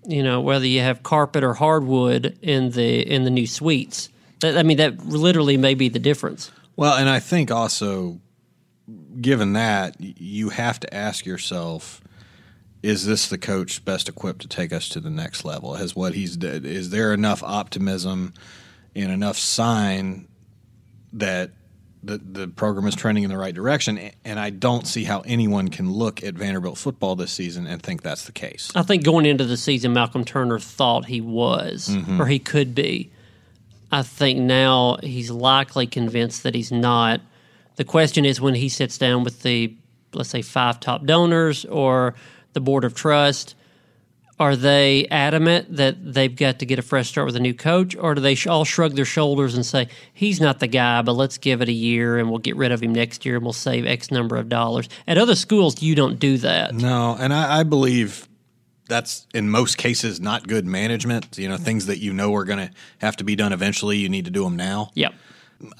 you 0.06 0.22
know 0.22 0.40
whether 0.40 0.66
you 0.66 0.82
have 0.82 1.02
carpet 1.02 1.42
or 1.42 1.54
hardwood 1.54 2.38
in 2.42 2.70
the 2.70 3.00
in 3.12 3.24
the 3.24 3.30
new 3.30 3.48
suites. 3.48 4.08
That, 4.40 4.58
I 4.58 4.62
mean, 4.62 4.76
that 4.76 5.04
literally 5.06 5.56
may 5.56 5.74
be 5.74 5.88
the 5.88 5.98
difference. 5.98 6.50
Well, 6.76 6.94
and 6.96 7.08
I 7.08 7.20
think 7.20 7.50
also, 7.50 8.20
given 9.20 9.54
that, 9.54 9.96
you 9.98 10.50
have 10.50 10.78
to 10.80 10.94
ask 10.94 11.24
yourself: 11.24 12.00
Is 12.82 13.06
this 13.06 13.28
the 13.28 13.38
coach 13.38 13.84
best 13.84 14.08
equipped 14.08 14.42
to 14.42 14.48
take 14.48 14.72
us 14.72 14.88
to 14.90 15.00
the 15.00 15.10
next 15.10 15.44
level? 15.44 15.74
Has 15.74 15.96
what 15.96 16.14
he's 16.14 16.36
did? 16.36 16.66
Is 16.66 16.90
there 16.90 17.12
enough 17.14 17.42
optimism 17.42 18.34
and 18.94 19.10
enough 19.10 19.38
sign 19.38 20.28
that 21.14 21.52
the 22.02 22.18
the 22.18 22.46
program 22.46 22.86
is 22.86 22.94
trending 22.94 23.24
in 23.24 23.30
the 23.30 23.38
right 23.38 23.54
direction? 23.54 24.10
And 24.26 24.38
I 24.38 24.50
don't 24.50 24.86
see 24.86 25.04
how 25.04 25.20
anyone 25.22 25.68
can 25.68 25.90
look 25.90 26.22
at 26.22 26.34
Vanderbilt 26.34 26.76
football 26.76 27.16
this 27.16 27.32
season 27.32 27.66
and 27.66 27.82
think 27.82 28.02
that's 28.02 28.26
the 28.26 28.32
case. 28.32 28.70
I 28.74 28.82
think 28.82 29.02
going 29.02 29.24
into 29.24 29.44
the 29.46 29.56
season, 29.56 29.94
Malcolm 29.94 30.24
Turner 30.26 30.58
thought 30.58 31.06
he 31.06 31.22
was, 31.22 31.88
Mm-hmm. 31.88 32.20
or 32.20 32.26
he 32.26 32.38
could 32.38 32.74
be. 32.74 33.10
I 33.90 34.02
think 34.02 34.40
now 34.40 34.96
he's 35.02 35.30
likely 35.30 35.86
convinced 35.86 36.42
that 36.42 36.54
he's 36.54 36.72
not. 36.72 37.20
The 37.76 37.84
question 37.84 38.24
is 38.24 38.40
when 38.40 38.54
he 38.54 38.68
sits 38.68 38.98
down 38.98 39.22
with 39.22 39.42
the, 39.42 39.74
let's 40.12 40.30
say, 40.30 40.42
five 40.42 40.80
top 40.80 41.04
donors 41.04 41.64
or 41.64 42.14
the 42.52 42.60
board 42.60 42.84
of 42.84 42.94
trust, 42.94 43.54
are 44.38 44.56
they 44.56 45.06
adamant 45.10 45.76
that 45.76 45.96
they've 46.12 46.34
got 46.34 46.58
to 46.58 46.66
get 46.66 46.78
a 46.78 46.82
fresh 46.82 47.08
start 47.08 47.26
with 47.26 47.36
a 47.36 47.40
new 47.40 47.54
coach, 47.54 47.96
or 47.96 48.14
do 48.14 48.20
they 48.20 48.36
all 48.46 48.64
shrug 48.64 48.94
their 48.94 49.04
shoulders 49.04 49.54
and 49.54 49.64
say, 49.64 49.88
he's 50.12 50.40
not 50.40 50.58
the 50.58 50.66
guy, 50.66 51.00
but 51.02 51.12
let's 51.12 51.38
give 51.38 51.62
it 51.62 51.68
a 51.68 51.72
year 51.72 52.18
and 52.18 52.28
we'll 52.28 52.38
get 52.38 52.56
rid 52.56 52.72
of 52.72 52.82
him 52.82 52.92
next 52.92 53.24
year 53.24 53.36
and 53.36 53.44
we'll 53.44 53.54
save 53.54 53.86
X 53.86 54.10
number 54.10 54.36
of 54.36 54.48
dollars? 54.48 54.88
At 55.06 55.16
other 55.16 55.34
schools, 55.34 55.80
you 55.80 55.94
don't 55.94 56.18
do 56.18 56.36
that. 56.38 56.74
No, 56.74 57.16
and 57.18 57.32
I, 57.32 57.60
I 57.60 57.62
believe 57.62 58.28
that's 58.88 59.26
in 59.34 59.50
most 59.50 59.78
cases 59.78 60.20
not 60.20 60.46
good 60.46 60.66
management. 60.66 61.38
You 61.38 61.48
know, 61.48 61.56
things 61.56 61.86
that 61.86 61.98
you 61.98 62.12
know 62.12 62.34
are 62.34 62.44
going 62.44 62.68
to 62.68 62.70
have 62.98 63.16
to 63.16 63.24
be 63.24 63.36
done 63.36 63.52
eventually, 63.52 63.98
you 63.98 64.08
need 64.08 64.24
to 64.26 64.30
do 64.30 64.44
them 64.44 64.56
now. 64.56 64.90
Yep. 64.94 65.14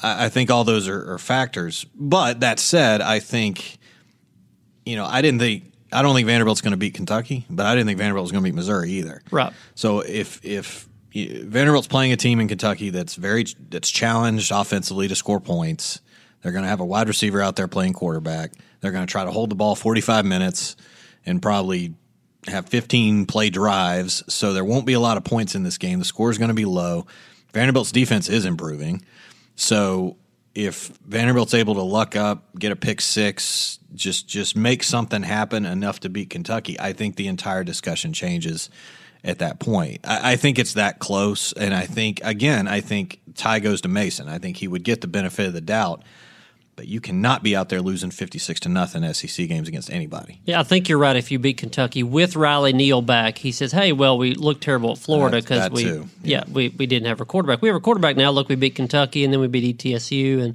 I, 0.03 0.27
I 0.27 0.29
think 0.29 0.51
all 0.51 0.65
those 0.65 0.89
are, 0.89 1.13
are 1.13 1.19
factors. 1.19 1.87
But 1.95 2.41
that 2.41 2.59
said, 2.59 3.01
I 3.01 3.21
think, 3.21 3.79
you 4.85 4.97
know, 4.97 5.05
I 5.05 5.23
didn't 5.23 5.41
think, 5.41 5.73
I 5.93 6.03
don't 6.03 6.15
think 6.15 6.27
Vanderbilt's 6.27 6.61
going 6.61 6.73
to 6.73 6.77
beat 6.79 6.95
Kentucky, 6.95 7.47
but 7.49 7.67
I 7.67 7.75
didn't 7.75 7.87
think 7.87 7.99
Vanderbilt 7.99 8.25
was 8.25 8.33
going 8.33 8.43
to 8.43 8.49
beat 8.51 8.57
Missouri 8.57 8.91
either. 8.93 9.23
Right. 9.31 9.53
So 9.75 10.01
if 10.01 10.45
if 10.45 10.89
Vanderbilt's 11.15 11.87
playing 11.87 12.13
a 12.13 12.17
team 12.17 12.41
in 12.41 12.49
Kentucky 12.49 12.91
that's 12.91 13.15
very 13.15 13.47
that's 13.71 13.91
challenged 13.91 14.51
offensively 14.53 15.09
to 15.09 15.15
score 15.15 15.41
points, 15.41 16.01
they're 16.43 16.53
going 16.53 16.65
to 16.65 16.69
have 16.69 16.81
a 16.81 16.85
wide 16.85 17.09
receiver 17.09 17.41
out 17.41 17.57
there 17.57 17.69
playing 17.69 17.93
quarterback. 17.93 18.53
They're 18.81 18.93
going 18.93 19.07
to 19.07 19.11
try 19.11 19.25
to 19.25 19.31
hold 19.31 19.51
the 19.51 19.55
ball 19.55 19.75
45 19.75 20.25
minutes 20.27 20.77
and 21.25 21.41
probably 21.41 21.95
have 22.49 22.69
15 22.69 23.27
play 23.27 23.51
drives. 23.51 24.23
So 24.33 24.53
there 24.53 24.65
won't 24.65 24.87
be 24.87 24.93
a 24.93 25.01
lot 25.01 25.17
of 25.17 25.25
points 25.25 25.55
in 25.55 25.63
this 25.63 25.79
game. 25.79 25.99
The 25.99 26.05
score 26.05 26.31
is 26.31 26.39
going 26.39 26.49
to 26.49 26.55
be 26.55 26.65
low. 26.65 27.07
Vanderbilt's 27.53 27.93
defense 27.93 28.29
is 28.29 28.45
improving. 28.45 29.03
So 29.57 30.17
if 30.55 30.89
Vanderbilt's 31.07 31.55
able 31.55 31.75
to 31.75 31.83
luck 31.83 32.17
up, 32.17 32.55
get 32.59 32.73
a 32.73 32.77
pick 32.77 33.01
six, 33.01 33.79
just 33.95 34.27
just 34.27 34.57
make 34.57 34.83
something 34.83 35.23
happen 35.23 35.67
enough 35.67 36.01
to 36.01 36.09
beat 36.09 36.31
Kentucky, 36.31 36.79
I 36.81 36.93
think 36.93 37.17
the 37.17 37.29
entire 37.29 37.65
discussion 37.65 38.13
changes 38.13 38.71
at 39.23 39.41
that 39.41 39.59
point. 39.59 40.01
I, 40.05 40.33
I 40.33 40.37
think 40.37 40.59
it's 40.59 40.75
that 40.75 40.99
close, 40.99 41.53
and 41.53 41.75
I 41.75 41.85
think 41.87 42.21
again, 42.25 42.69
I 42.69 42.81
think 42.81 43.21
tie 43.35 43.61
goes 43.61 43.83
to 43.83 43.89
Mason. 43.89 44.29
I 44.29 44.39
think 44.39 44.57
he 44.57 44.69
would 44.69 44.83
get 44.83 45.03
the 45.03 45.09
benefit 45.09 45.47
of 45.47 45.53
the 45.53 45.61
doubt, 45.61 46.03
but 46.77 46.87
you 46.87 47.01
cannot 47.01 47.43
be 47.43 47.57
out 47.57 47.71
there 47.71 47.81
losing 47.81 48.11
fifty 48.11 48.39
six 48.39 48.61
to 48.61 48.69
nothing 48.69 49.11
SEC 49.13 49.49
games 49.49 49.67
against 49.67 49.91
anybody. 49.91 50.41
Yeah, 50.45 50.61
I 50.61 50.63
think 50.63 50.89
you're 50.89 50.99
right. 50.99 51.17
If 51.17 51.31
you 51.31 51.39
beat 51.39 51.57
Kentucky 51.57 52.03
with 52.03 52.37
Riley 52.37 52.73
Neal 52.73 53.03
back, 53.03 53.39
he 53.39 53.51
says, 53.51 53.73
"Hey, 53.73 53.93
well, 53.93 54.19
we 54.19 54.35
looked 54.35 54.63
terrible 54.63 54.93
at 54.93 54.99
Florida 54.99 55.41
because 55.41 55.71
we, 55.71 55.85
too, 55.85 56.09
yeah, 56.23 56.45
we, 56.53 56.69
we 56.69 56.87
didn't 56.87 57.09
have 57.09 57.21
a 57.21 57.25
quarterback. 57.25 57.63
We 57.63 57.69
have 57.69 57.77
a 57.77 57.81
quarterback 57.81 58.17
now. 58.17 58.31
Look, 58.31 58.49
we 58.49 58.55
beat 58.55 58.75
Kentucky, 58.75 59.25
and 59.25 59.33
then 59.33 59.41
we 59.41 59.49
beat 59.49 59.79
ETSU, 59.79 60.43
and 60.43 60.55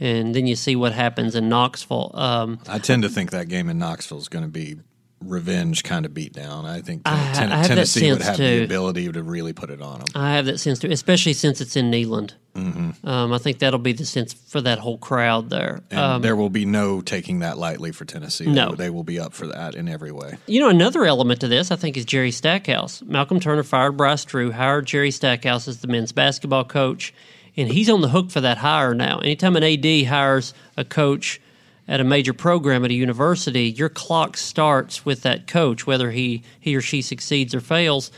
and 0.00 0.34
then 0.34 0.46
you 0.46 0.54
see 0.54 0.76
what 0.76 0.92
happens 0.92 1.34
in 1.34 1.48
Knoxville. 1.48 2.12
Um, 2.14 2.60
I 2.68 2.78
tend 2.78 3.02
to 3.02 3.08
think 3.08 3.32
that 3.32 3.48
game 3.48 3.68
in 3.68 3.78
Knoxville 3.78 4.18
is 4.18 4.28
going 4.28 4.44
to 4.44 4.50
be 4.50 4.76
revenge 5.20 5.82
kind 5.82 6.06
of 6.06 6.12
beatdown. 6.12 6.64
I 6.64 6.80
think 6.80 7.02
I- 7.04 7.32
Ten- 7.32 7.52
I 7.52 7.62
Tennessee 7.64 8.10
would 8.12 8.22
have 8.22 8.36
too. 8.36 8.58
the 8.60 8.64
ability 8.64 9.10
to 9.12 9.22
really 9.22 9.52
put 9.52 9.70
it 9.70 9.82
on 9.82 9.98
them. 9.98 10.06
I 10.14 10.34
have 10.34 10.46
that 10.46 10.58
sense 10.58 10.78
too, 10.78 10.90
especially 10.90 11.32
since 11.32 11.60
it's 11.60 11.76
in 11.76 11.90
Neyland. 11.90 12.32
Mm-hmm. 12.54 13.06
Um, 13.06 13.32
I 13.32 13.38
think 13.38 13.58
that'll 13.60 13.78
be 13.78 13.92
the 13.92 14.04
sense 14.04 14.32
for 14.32 14.60
that 14.62 14.78
whole 14.78 14.98
crowd 14.98 15.50
there. 15.50 15.80
And 15.90 16.24
there 16.24 16.34
will 16.34 16.50
be 16.50 16.64
no 16.64 17.00
taking 17.00 17.40
that 17.40 17.56
lightly 17.58 17.92
for 17.92 18.04
Tennessee. 18.04 18.46
Um, 18.46 18.54
No. 18.54 18.70
They, 18.70 18.84
they 18.84 18.90
will 18.90 19.04
be 19.04 19.20
up 19.20 19.32
for 19.32 19.46
that 19.48 19.74
in 19.74 19.88
every 19.88 20.10
way. 20.12 20.38
You 20.46 20.60
know, 20.60 20.68
another 20.68 21.04
element 21.04 21.40
to 21.42 21.48
this, 21.48 21.70
I 21.70 21.76
think, 21.76 21.96
is 21.96 22.04
Jerry 22.04 22.30
Stackhouse. 22.32 23.02
Malcolm 23.02 23.38
Turner 23.38 23.62
fired 23.62 23.96
Bryce 23.96 24.24
Drew, 24.24 24.50
hired 24.50 24.86
Jerry 24.86 25.10
Stackhouse 25.10 25.68
as 25.68 25.80
the 25.80 25.88
men's 25.88 26.10
basketball 26.12 26.64
coach, 26.64 27.12
and 27.56 27.68
he's 27.68 27.90
on 27.90 28.00
the 28.00 28.08
hook 28.08 28.30
for 28.30 28.40
that 28.40 28.58
hire 28.58 28.94
now. 28.94 29.18
Anytime 29.18 29.56
an 29.56 29.62
AD 29.64 30.04
hires 30.06 30.52
a 30.76 30.84
coach 30.84 31.40
at 31.88 32.00
a 32.00 32.04
major 32.04 32.32
program 32.32 32.84
at 32.84 32.90
a 32.90 32.94
university, 32.94 33.64
your 33.64 33.88
clock 33.88 34.36
starts 34.36 35.04
with 35.04 35.22
that 35.22 35.46
coach, 35.46 35.86
whether 35.86 36.10
he, 36.10 36.42
he 36.60 36.76
or 36.76 36.80
she 36.80 37.02
succeeds 37.02 37.54
or 37.54 37.60
fails. 37.60 38.12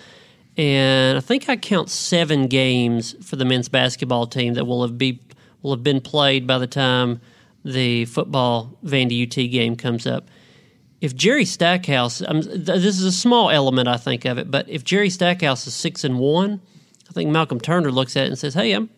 And 0.57 1.17
I 1.17 1.21
think 1.21 1.49
I 1.49 1.57
count 1.57 1.89
seven 1.89 2.49
games 2.49 3.15
for 3.25 3.37
the 3.37 3.45
men's 3.45 3.69
basketball 3.69 4.27
team 4.27 4.55
that 4.55 4.67
will 4.67 4.83
have 4.83 4.99
be 4.99 5.21
will 5.63 5.73
have 5.73 5.85
been 5.85 6.01
played 6.01 6.47
by 6.47 6.59
the 6.59 6.67
time 6.67 7.21
the 7.65 8.07
football 8.07 8.79
Vandy 8.85 9.27
UT 9.27 9.51
game 9.51 9.77
comes 9.77 10.07
up 10.07 10.29
if 11.01 11.15
Jerry 11.15 11.45
Stackhouse, 11.45 12.19
th- 12.19 12.65
this 12.65 12.85
is 12.85 13.05
a 13.05 13.13
small 13.13 13.51
element, 13.51 13.89
I 13.89 13.97
think 13.97 14.25
of 14.25 14.39
it, 14.39 14.51
but 14.51 14.69
if 14.69 14.85
Jerry 14.85 15.09
Stackhouse 15.09 15.67
is 15.67 15.75
six 15.75 16.05
and 16.05 16.19
one, 16.19 16.61
I 17.09 17.13
think 17.13 17.31
Malcolm 17.31 17.61
Turner 17.61 17.91
looks 17.91 18.17
at 18.17 18.25
it 18.25 18.29
and 18.29 18.39
says, 18.39 18.55
"Hey, 18.55 18.73
I'm 18.73 18.91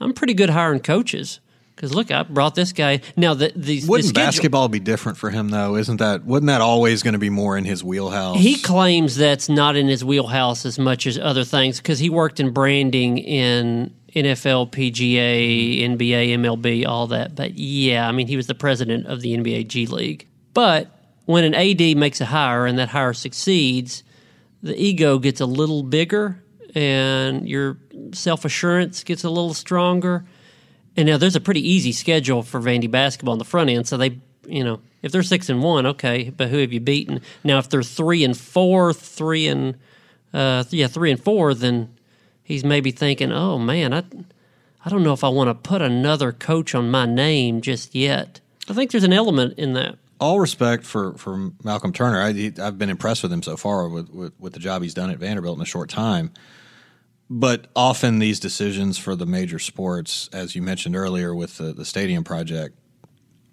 I'm 0.00 0.12
pretty 0.12 0.34
good 0.34 0.50
hiring 0.50 0.80
coaches 0.80 1.40
because 1.74 1.94
look, 1.94 2.10
I 2.10 2.22
brought 2.22 2.54
this 2.54 2.72
guy." 2.72 3.00
Now 3.16 3.34
the 3.34 3.52
the, 3.54 3.80
the 3.80 3.86
Wouldn't 3.88 4.08
schedule- 4.10 4.26
basketball 4.26 4.68
be 4.68 4.80
different 4.80 5.18
for 5.18 5.30
him 5.30 5.48
though? 5.50 5.76
Isn't 5.76 5.98
that 5.98 6.24
wasn't 6.24 6.46
that 6.48 6.60
always 6.60 7.02
going 7.02 7.12
to 7.14 7.18
be 7.18 7.30
more 7.30 7.56
in 7.56 7.64
his 7.64 7.82
wheelhouse? 7.84 8.38
He 8.38 8.58
claims 8.60 9.16
that's 9.16 9.48
not 9.48 9.76
in 9.76 9.88
his 9.88 10.04
wheelhouse 10.04 10.64
as 10.66 10.78
much 10.78 11.06
as 11.06 11.18
other 11.18 11.44
things 11.44 11.78
because 11.78 11.98
he 11.98 12.10
worked 12.10 12.40
in 12.40 12.50
branding 12.52 13.18
in 13.18 13.94
NFL, 14.14 14.70
PGA, 14.70 15.80
NBA, 15.82 16.28
MLB, 16.38 16.86
all 16.86 17.08
that. 17.08 17.34
But 17.34 17.58
yeah, 17.58 18.08
I 18.08 18.12
mean, 18.12 18.26
he 18.28 18.36
was 18.36 18.46
the 18.46 18.54
president 18.54 19.06
of 19.06 19.20
the 19.20 19.36
NBA 19.36 19.66
G 19.68 19.86
League. 19.86 20.28
But 20.52 20.88
when 21.26 21.42
an 21.44 21.54
AD 21.54 21.96
makes 21.96 22.20
a 22.20 22.26
hire 22.26 22.66
and 22.66 22.78
that 22.78 22.90
hire 22.90 23.12
succeeds, 23.12 24.04
the 24.62 24.80
ego 24.80 25.18
gets 25.18 25.40
a 25.40 25.46
little 25.46 25.82
bigger 25.82 26.40
and 26.76 27.48
your 27.48 27.78
self 28.12 28.44
assurance 28.44 29.02
gets 29.04 29.24
a 29.24 29.28
little 29.30 29.54
stronger. 29.54 30.24
And 30.96 31.08
now 31.08 31.16
there's 31.16 31.36
a 31.36 31.40
pretty 31.40 31.68
easy 31.68 31.92
schedule 31.92 32.42
for 32.42 32.60
Vandy 32.60 32.90
basketball 32.90 33.32
on 33.32 33.38
the 33.38 33.44
front 33.44 33.70
end. 33.70 33.86
So 33.86 33.96
they, 33.96 34.18
you 34.46 34.62
know, 34.62 34.80
if 35.02 35.10
they're 35.12 35.22
six 35.22 35.48
and 35.48 35.62
one, 35.62 35.86
okay, 35.86 36.30
but 36.30 36.48
who 36.48 36.58
have 36.58 36.72
you 36.72 36.80
beaten? 36.80 37.20
Now, 37.42 37.58
if 37.58 37.68
they're 37.68 37.82
three 37.82 38.24
and 38.24 38.36
four, 38.36 38.92
three 38.92 39.48
and 39.48 39.74
uh, 40.32 40.64
yeah, 40.70 40.86
three 40.86 41.10
and 41.10 41.22
four, 41.22 41.54
then 41.54 41.94
he's 42.42 42.64
maybe 42.64 42.90
thinking, 42.90 43.32
oh 43.32 43.58
man, 43.58 43.92
I, 43.92 44.04
I 44.84 44.90
don't 44.90 45.02
know 45.02 45.12
if 45.12 45.24
I 45.24 45.28
want 45.28 45.48
to 45.48 45.54
put 45.54 45.82
another 45.82 46.32
coach 46.32 46.74
on 46.74 46.90
my 46.90 47.06
name 47.06 47.60
just 47.60 47.94
yet. 47.94 48.40
I 48.68 48.72
think 48.72 48.90
there's 48.92 49.04
an 49.04 49.12
element 49.12 49.58
in 49.58 49.74
that. 49.74 49.96
all 50.20 50.40
respect 50.40 50.84
for, 50.84 51.12
for 51.14 51.50
Malcolm 51.62 51.92
Turner. 51.92 52.20
I, 52.20 52.52
I've 52.62 52.78
been 52.78 52.88
impressed 52.88 53.22
with 53.22 53.32
him 53.32 53.42
so 53.42 53.56
far 53.56 53.88
with, 53.88 54.08
with, 54.10 54.32
with 54.38 54.52
the 54.52 54.58
job 54.58 54.82
he's 54.82 54.94
done 54.94 55.10
at 55.10 55.18
Vanderbilt 55.18 55.58
in 55.58 55.62
a 55.62 55.66
short 55.66 55.90
time. 55.90 56.30
But 57.30 57.68
often 57.74 58.18
these 58.18 58.38
decisions 58.38 58.98
for 58.98 59.16
the 59.16 59.26
major 59.26 59.58
sports, 59.58 60.28
as 60.32 60.54
you 60.54 60.62
mentioned 60.62 60.94
earlier 60.94 61.34
with 61.34 61.56
the, 61.56 61.72
the 61.72 61.84
stadium 61.84 62.22
project, 62.24 62.76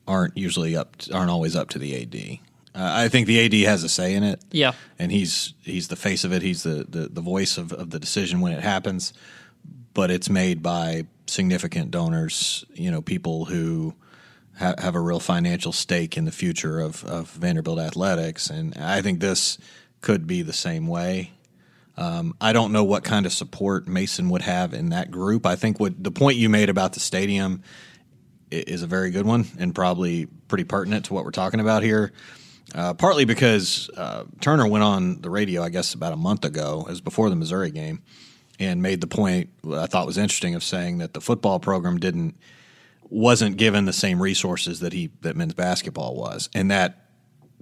aren't 0.07 0.35
usually 0.37 0.75
up 0.75 0.97
aren't 1.13 1.29
always 1.31 1.55
up 1.55 1.69
to 1.69 1.79
the 1.79 2.01
AD. 2.01 2.39
Uh, 2.73 2.89
I 3.03 3.07
think 3.09 3.27
the 3.27 3.45
AD 3.45 3.53
has 3.69 3.83
a 3.83 3.89
say 3.89 4.13
in 4.15 4.23
it. 4.23 4.41
Yeah. 4.51 4.73
and 4.99 5.11
he's 5.11 5.53
he's 5.61 5.87
the 5.87 5.95
face 5.95 6.23
of 6.23 6.33
it. 6.33 6.41
He's 6.41 6.63
the 6.63 6.85
the, 6.87 7.07
the 7.07 7.21
voice 7.21 7.57
of, 7.57 7.71
of 7.73 7.89
the 7.91 7.99
decision 7.99 8.41
when 8.41 8.53
it 8.53 8.61
happens. 8.61 9.13
but 9.93 10.11
it's 10.11 10.29
made 10.29 10.61
by 10.61 11.05
significant 11.27 11.91
donors, 11.91 12.65
you 12.73 12.91
know, 12.91 13.01
people 13.01 13.45
who 13.45 13.93
ha- 14.57 14.75
have 14.77 14.95
a 14.95 14.99
real 14.99 15.19
financial 15.19 15.71
stake 15.71 16.17
in 16.17 16.25
the 16.25 16.31
future 16.31 16.79
of, 16.79 17.03
of 17.05 17.29
Vanderbilt 17.31 17.79
athletics. 17.79 18.49
And 18.49 18.75
I 18.77 19.01
think 19.01 19.19
this 19.19 19.57
could 20.01 20.27
be 20.27 20.41
the 20.41 20.53
same 20.53 20.87
way. 20.87 21.31
Um, 21.97 22.35
I 22.39 22.53
don't 22.53 22.71
know 22.71 22.83
what 22.83 23.03
kind 23.03 23.25
of 23.25 23.33
support 23.33 23.87
Mason 23.87 24.29
would 24.29 24.41
have 24.41 24.73
in 24.73 24.89
that 24.89 25.11
group. 25.11 25.45
I 25.45 25.55
think 25.55 25.79
what 25.79 26.01
the 26.01 26.11
point 26.11 26.37
you 26.37 26.49
made 26.49 26.69
about 26.69 26.93
the 26.93 26.99
stadium 26.99 27.63
is 28.49 28.81
a 28.81 28.87
very 28.87 29.11
good 29.11 29.25
one 29.25 29.45
and 29.59 29.73
probably 29.73 30.25
pretty 30.47 30.63
pertinent 30.63 31.05
to 31.05 31.13
what 31.13 31.25
we're 31.25 31.31
talking 31.31 31.59
about 31.59 31.83
here. 31.83 32.11
Uh, 32.73 32.93
partly 32.93 33.25
because 33.25 33.89
uh, 33.97 34.23
Turner 34.39 34.67
went 34.67 34.83
on 34.83 35.21
the 35.21 35.29
radio, 35.29 35.61
I 35.61 35.69
guess, 35.69 35.93
about 35.93 36.13
a 36.13 36.17
month 36.17 36.45
ago, 36.45 36.87
as 36.89 37.01
before 37.01 37.29
the 37.29 37.35
Missouri 37.35 37.69
game, 37.69 38.01
and 38.59 38.81
made 38.81 39.01
the 39.01 39.07
point 39.07 39.49
I 39.69 39.87
thought 39.87 40.05
was 40.05 40.17
interesting 40.17 40.55
of 40.55 40.63
saying 40.63 40.99
that 40.99 41.13
the 41.13 41.19
football 41.19 41.59
program 41.59 41.99
didn't 41.99 42.37
wasn't 43.09 43.57
given 43.57 43.83
the 43.85 43.93
same 43.93 44.21
resources 44.21 44.79
that 44.79 44.93
he 44.93 45.11
that 45.19 45.35
men's 45.35 45.53
basketball 45.53 46.15
was, 46.15 46.49
and 46.55 46.71
that 46.71 47.10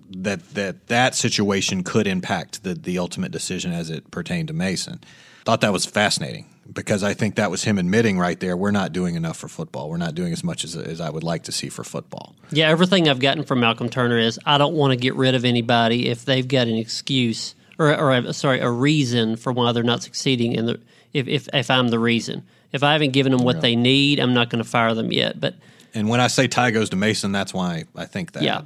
that 0.09 0.53
that 0.53 0.87
that 0.87 1.15
situation 1.15 1.83
could 1.83 2.07
impact 2.07 2.63
the 2.63 2.73
the 2.73 2.97
ultimate 2.99 3.31
decision 3.31 3.71
as 3.71 3.89
it 3.89 4.09
pertained 4.11 4.47
to 4.49 4.53
Mason. 4.53 5.01
Thought 5.45 5.61
that 5.61 5.73
was 5.73 5.85
fascinating 5.85 6.45
because 6.71 7.03
I 7.03 7.13
think 7.13 7.35
that 7.35 7.49
was 7.49 7.63
him 7.63 7.77
admitting 7.77 8.19
right 8.19 8.39
there 8.39 8.55
we're 8.55 8.71
not 8.71 8.93
doing 8.93 9.15
enough 9.15 9.37
for 9.37 9.47
football. 9.47 9.89
We're 9.89 9.97
not 9.97 10.15
doing 10.15 10.33
as 10.33 10.43
much 10.43 10.63
as 10.63 10.75
as 10.75 11.01
I 11.01 11.09
would 11.09 11.23
like 11.23 11.43
to 11.43 11.51
see 11.51 11.69
for 11.69 11.83
football. 11.83 12.35
Yeah, 12.51 12.69
everything 12.69 13.09
I've 13.09 13.19
gotten 13.19 13.43
from 13.43 13.59
Malcolm 13.59 13.89
Turner 13.89 14.17
is 14.17 14.39
I 14.45 14.57
don't 14.57 14.75
want 14.75 14.91
to 14.91 14.97
get 14.97 15.15
rid 15.15 15.35
of 15.35 15.45
anybody 15.45 16.09
if 16.09 16.25
they've 16.25 16.47
got 16.47 16.67
an 16.67 16.75
excuse 16.75 17.55
or 17.77 17.95
or 17.95 18.33
sorry 18.33 18.59
a 18.59 18.69
reason 18.69 19.35
for 19.35 19.51
why 19.51 19.71
they're 19.71 19.83
not 19.83 20.03
succeeding 20.03 20.53
in 20.53 20.65
the 20.65 20.79
if 21.13 21.27
if 21.27 21.49
if 21.53 21.71
I'm 21.71 21.87
the 21.87 21.99
reason. 21.99 22.43
If 22.71 22.83
I 22.83 22.93
haven't 22.93 23.13
given 23.13 23.31
them 23.31 23.43
what 23.43 23.61
they 23.61 23.75
need, 23.75 24.19
I'm 24.19 24.35
not 24.35 24.51
going 24.51 24.63
to 24.63 24.69
fire 24.69 24.93
them 24.93 25.11
yet. 25.11 25.39
But 25.39 25.55
and 25.93 26.07
when 26.07 26.19
I 26.19 26.27
say 26.27 26.47
tie 26.47 26.71
goes 26.71 26.91
to 26.91 26.95
Mason, 26.95 27.31
that's 27.31 27.53
why 27.53 27.85
I 27.95 28.05
think 28.05 28.33
that. 28.33 28.43
Yeah. 28.43 28.61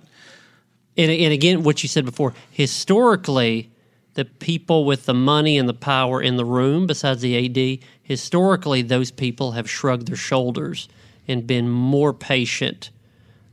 And, 0.97 1.11
and 1.11 1.33
again, 1.33 1.63
what 1.63 1.83
you 1.83 1.89
said 1.89 2.05
before, 2.05 2.33
historically, 2.51 3.71
the 4.13 4.25
people 4.25 4.85
with 4.85 5.05
the 5.05 5.13
money 5.13 5.57
and 5.57 5.67
the 5.67 5.73
power 5.73 6.21
in 6.21 6.37
the 6.37 6.45
room, 6.45 6.85
besides 6.85 7.21
the 7.21 7.45
AD, 7.45 7.79
historically, 8.03 8.81
those 8.81 9.11
people 9.11 9.53
have 9.53 9.69
shrugged 9.69 10.07
their 10.07 10.15
shoulders 10.15 10.87
and 11.27 11.47
been 11.47 11.69
more 11.69 12.13
patient. 12.13 12.91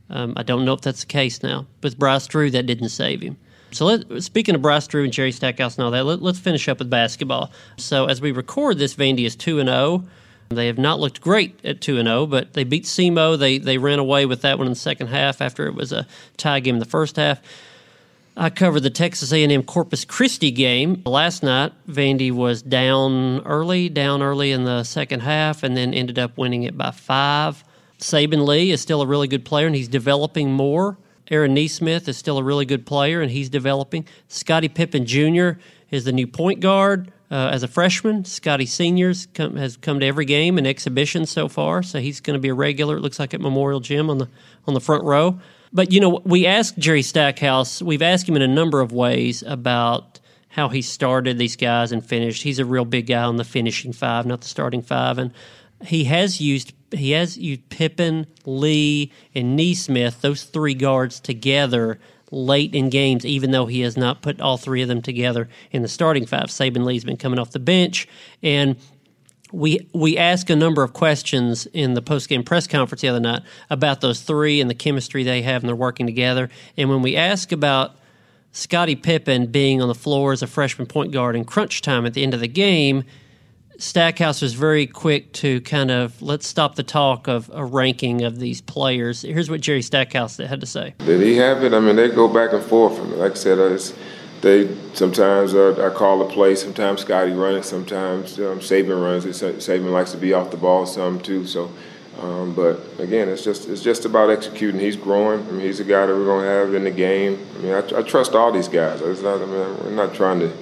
Um, 0.09 0.33
I 0.35 0.43
don't 0.43 0.65
know 0.65 0.73
if 0.73 0.81
that's 0.81 1.01
the 1.01 1.07
case 1.07 1.41
now. 1.41 1.65
With 1.81 1.97
Bryce 1.97 2.27
Drew, 2.27 2.51
that 2.51 2.65
didn't 2.65 2.89
save 2.89 3.21
him. 3.21 3.37
So, 3.71 3.85
let, 3.85 4.21
speaking 4.21 4.53
of 4.53 4.61
Bryce 4.61 4.85
Drew 4.85 5.05
and 5.05 5.13
Jerry 5.13 5.31
Stackhouse 5.31 5.77
and 5.77 5.85
all 5.85 5.91
that, 5.91 6.05
let, 6.05 6.21
us 6.21 6.39
finish 6.39 6.67
up 6.67 6.79
with 6.79 6.89
basketball. 6.89 7.51
So, 7.77 8.05
as 8.05 8.19
we 8.19 8.33
record 8.33 8.77
this, 8.77 8.95
Vandy 8.95 9.25
is 9.25 9.35
2 9.37 9.59
and 9.59 9.69
0. 9.69 10.03
They 10.55 10.67
have 10.67 10.77
not 10.77 10.99
looked 10.99 11.21
great 11.21 11.59
at 11.63 11.81
2 11.81 12.01
0, 12.01 12.25
but 12.27 12.53
they 12.53 12.63
beat 12.63 12.85
SEMO. 12.85 13.37
They, 13.37 13.57
they 13.57 13.77
ran 13.77 13.99
away 13.99 14.25
with 14.25 14.41
that 14.41 14.57
one 14.57 14.67
in 14.67 14.73
the 14.73 14.79
second 14.79 15.07
half 15.07 15.41
after 15.41 15.67
it 15.67 15.73
was 15.73 15.91
a 15.91 16.07
tie 16.37 16.59
game 16.59 16.75
in 16.75 16.79
the 16.79 16.85
first 16.85 17.15
half. 17.15 17.41
I 18.37 18.49
covered 18.49 18.79
the 18.81 18.89
Texas 18.89 19.33
A&M 19.33 19.63
Corpus 19.63 20.05
Christi 20.05 20.51
game 20.51 21.01
last 21.05 21.43
night. 21.43 21.73
Vandy 21.87 22.31
was 22.31 22.61
down 22.61 23.41
early, 23.41 23.89
down 23.89 24.21
early 24.21 24.51
in 24.51 24.63
the 24.63 24.83
second 24.83 25.19
half, 25.19 25.63
and 25.63 25.75
then 25.75 25.93
ended 25.93 26.17
up 26.17 26.37
winning 26.37 26.63
it 26.63 26.77
by 26.77 26.91
five. 26.91 27.63
Saben 27.99 28.47
Lee 28.47 28.71
is 28.71 28.81
still 28.81 29.01
a 29.01 29.05
really 29.05 29.27
good 29.27 29.43
player, 29.43 29.67
and 29.67 29.75
he's 29.75 29.89
developing 29.89 30.53
more. 30.53 30.97
Aaron 31.29 31.53
Nesmith 31.53 32.07
is 32.07 32.17
still 32.17 32.37
a 32.37 32.43
really 32.43 32.65
good 32.65 32.85
player, 32.85 33.21
and 33.21 33.31
he's 33.31 33.49
developing. 33.49 34.05
Scottie 34.29 34.69
Pippen 34.69 35.05
Jr. 35.05 35.51
is 35.89 36.05
the 36.05 36.11
new 36.11 36.25
point 36.27 36.61
guard 36.61 37.11
uh, 37.31 37.49
as 37.51 37.63
a 37.63 37.67
freshman. 37.67 38.25
Scottie 38.25 38.65
Seniors 38.65 39.27
come, 39.33 39.55
has 39.55 39.77
come 39.77 40.01
to 40.01 40.05
every 40.05 40.25
game 40.25 40.57
and 40.57 40.67
exhibition 40.67 41.25
so 41.25 41.47
far, 41.47 41.81
so 41.81 41.99
he's 41.99 42.19
going 42.19 42.35
to 42.35 42.39
be 42.39 42.49
a 42.49 42.53
regular. 42.53 42.97
It 42.97 42.99
looks 42.99 43.19
like 43.19 43.33
at 43.33 43.41
Memorial 43.41 43.79
Gym 43.79 44.09
on 44.09 44.17
the 44.17 44.27
on 44.67 44.73
the 44.73 44.81
front 44.81 45.05
row. 45.05 45.39
But 45.73 45.91
you 45.91 46.01
know, 46.01 46.21
we 46.25 46.45
asked 46.45 46.77
Jerry 46.77 47.01
Stackhouse. 47.01 47.81
We've 47.81 48.01
asked 48.01 48.27
him 48.27 48.35
in 48.35 48.41
a 48.41 48.47
number 48.47 48.81
of 48.81 48.91
ways 48.91 49.41
about 49.43 50.19
how 50.49 50.67
he 50.67 50.81
started 50.81 51.37
these 51.37 51.55
guys 51.55 51.93
and 51.93 52.05
finished. 52.05 52.43
He's 52.43 52.59
a 52.59 52.65
real 52.65 52.83
big 52.83 53.07
guy 53.07 53.23
on 53.23 53.37
the 53.37 53.45
finishing 53.45 53.93
five, 53.93 54.25
not 54.25 54.41
the 54.41 54.47
starting 54.47 54.81
five, 54.81 55.17
and 55.17 55.31
he 55.81 56.03
has 56.03 56.41
used 56.41 56.73
he 56.91 57.11
has 57.11 57.37
used 57.37 57.69
Pippen, 57.69 58.27
Lee, 58.45 59.13
and 59.33 59.55
Nesmith, 59.55 60.19
those 60.19 60.43
three 60.43 60.73
guards 60.73 61.21
together 61.21 61.97
late 62.31 62.73
in 62.73 62.89
games, 62.89 63.25
even 63.25 63.51
though 63.51 63.65
he 63.65 63.81
has 63.81 63.97
not 63.97 64.21
put 64.21 64.39
all 64.41 64.57
three 64.57 64.81
of 64.81 64.87
them 64.87 65.01
together 65.01 65.49
in 65.71 65.81
the 65.81 65.87
starting 65.87 66.25
five. 66.25 66.45
Saben 66.45 66.85
Lee's 66.85 67.03
been 67.03 67.17
coming 67.17 67.37
off 67.37 67.51
the 67.51 67.59
bench, 67.59 68.07
and 68.41 68.77
we 69.51 69.87
we 69.93 70.17
asked 70.17 70.49
a 70.49 70.55
number 70.55 70.81
of 70.81 70.93
questions 70.93 71.65
in 71.67 71.93
the 71.93 72.01
post 72.01 72.29
game 72.29 72.43
press 72.43 72.67
conference 72.67 73.01
the 73.01 73.09
other 73.09 73.19
night 73.19 73.43
about 73.69 74.01
those 74.01 74.21
three 74.21 74.61
and 74.61 74.69
the 74.69 74.75
chemistry 74.75 75.23
they 75.23 75.41
have 75.41 75.61
and 75.61 75.69
they're 75.69 75.75
working 75.75 76.05
together. 76.05 76.49
And 76.77 76.89
when 76.89 77.01
we 77.01 77.15
ask 77.15 77.51
about 77.51 77.95
Scottie 78.53 78.95
Pippen 78.95 79.47
being 79.47 79.81
on 79.81 79.87
the 79.87 79.95
floor 79.95 80.31
as 80.31 80.41
a 80.41 80.47
freshman 80.47 80.87
point 80.87 81.11
guard 81.11 81.35
in 81.35 81.45
crunch 81.45 81.81
time 81.81 82.05
at 82.05 82.13
the 82.13 82.23
end 82.23 82.33
of 82.33 82.39
the 82.39 82.47
game, 82.47 83.03
Stackhouse 83.81 84.43
was 84.43 84.53
very 84.53 84.85
quick 84.85 85.31
to 85.33 85.59
kind 85.61 85.89
of 85.89 86.21
let's 86.21 86.45
stop 86.45 86.75
the 86.75 86.83
talk 86.83 87.27
of 87.27 87.49
a 87.51 87.65
ranking 87.65 88.21
of 88.21 88.37
these 88.37 88.61
players. 88.61 89.23
Here's 89.23 89.49
what 89.49 89.59
Jerry 89.59 89.81
Stackhouse 89.81 90.37
had 90.37 90.59
to 90.59 90.67
say. 90.67 90.93
Did 90.99 91.19
he 91.19 91.35
have 91.37 91.63
it? 91.63 91.73
I 91.73 91.79
mean, 91.79 91.95
they 91.95 92.09
go 92.09 92.27
back 92.27 92.53
and 92.53 92.63
forth. 92.63 92.99
like 92.99 93.31
I 93.31 93.35
said, 93.35 93.57
it's, 93.57 93.95
they 94.41 94.69
sometimes 94.93 95.55
uh, 95.55 95.83
I 95.83 95.95
call 95.97 96.21
a 96.21 96.29
play. 96.31 96.53
Sometimes 96.53 97.01
Scottie 97.01 97.31
runs. 97.31 97.65
Sometimes 97.65 98.37
um, 98.37 98.59
Saben 98.59 99.01
runs. 99.01 99.25
Saben 99.25 99.91
likes 99.91 100.11
to 100.11 100.17
be 100.17 100.31
off 100.31 100.51
the 100.51 100.57
ball 100.57 100.85
some 100.85 101.19
too. 101.19 101.47
So, 101.47 101.71
um, 102.21 102.53
but 102.53 102.79
again, 102.99 103.29
it's 103.29 103.43
just 103.43 103.67
it's 103.67 103.81
just 103.81 104.05
about 104.05 104.29
executing. 104.29 104.79
He's 104.79 104.95
growing. 104.95 105.39
I 105.47 105.51
mean, 105.51 105.61
he's 105.61 105.79
a 105.79 105.83
guy 105.83 106.05
that 106.05 106.13
we're 106.13 106.25
going 106.25 106.45
to 106.45 106.51
have 106.51 106.73
in 106.75 106.83
the 106.83 106.91
game. 106.91 107.43
I 107.55 107.57
mean, 107.57 107.73
I, 107.73 107.79
I 107.79 108.01
trust 108.03 108.35
all 108.35 108.51
these 108.51 108.67
guys. 108.67 109.01
Not. 109.23 109.41
I 109.41 109.45
mean, 109.45 109.77
we're 109.83 109.89
not 109.89 110.13
trying 110.13 110.39
to 110.41 110.53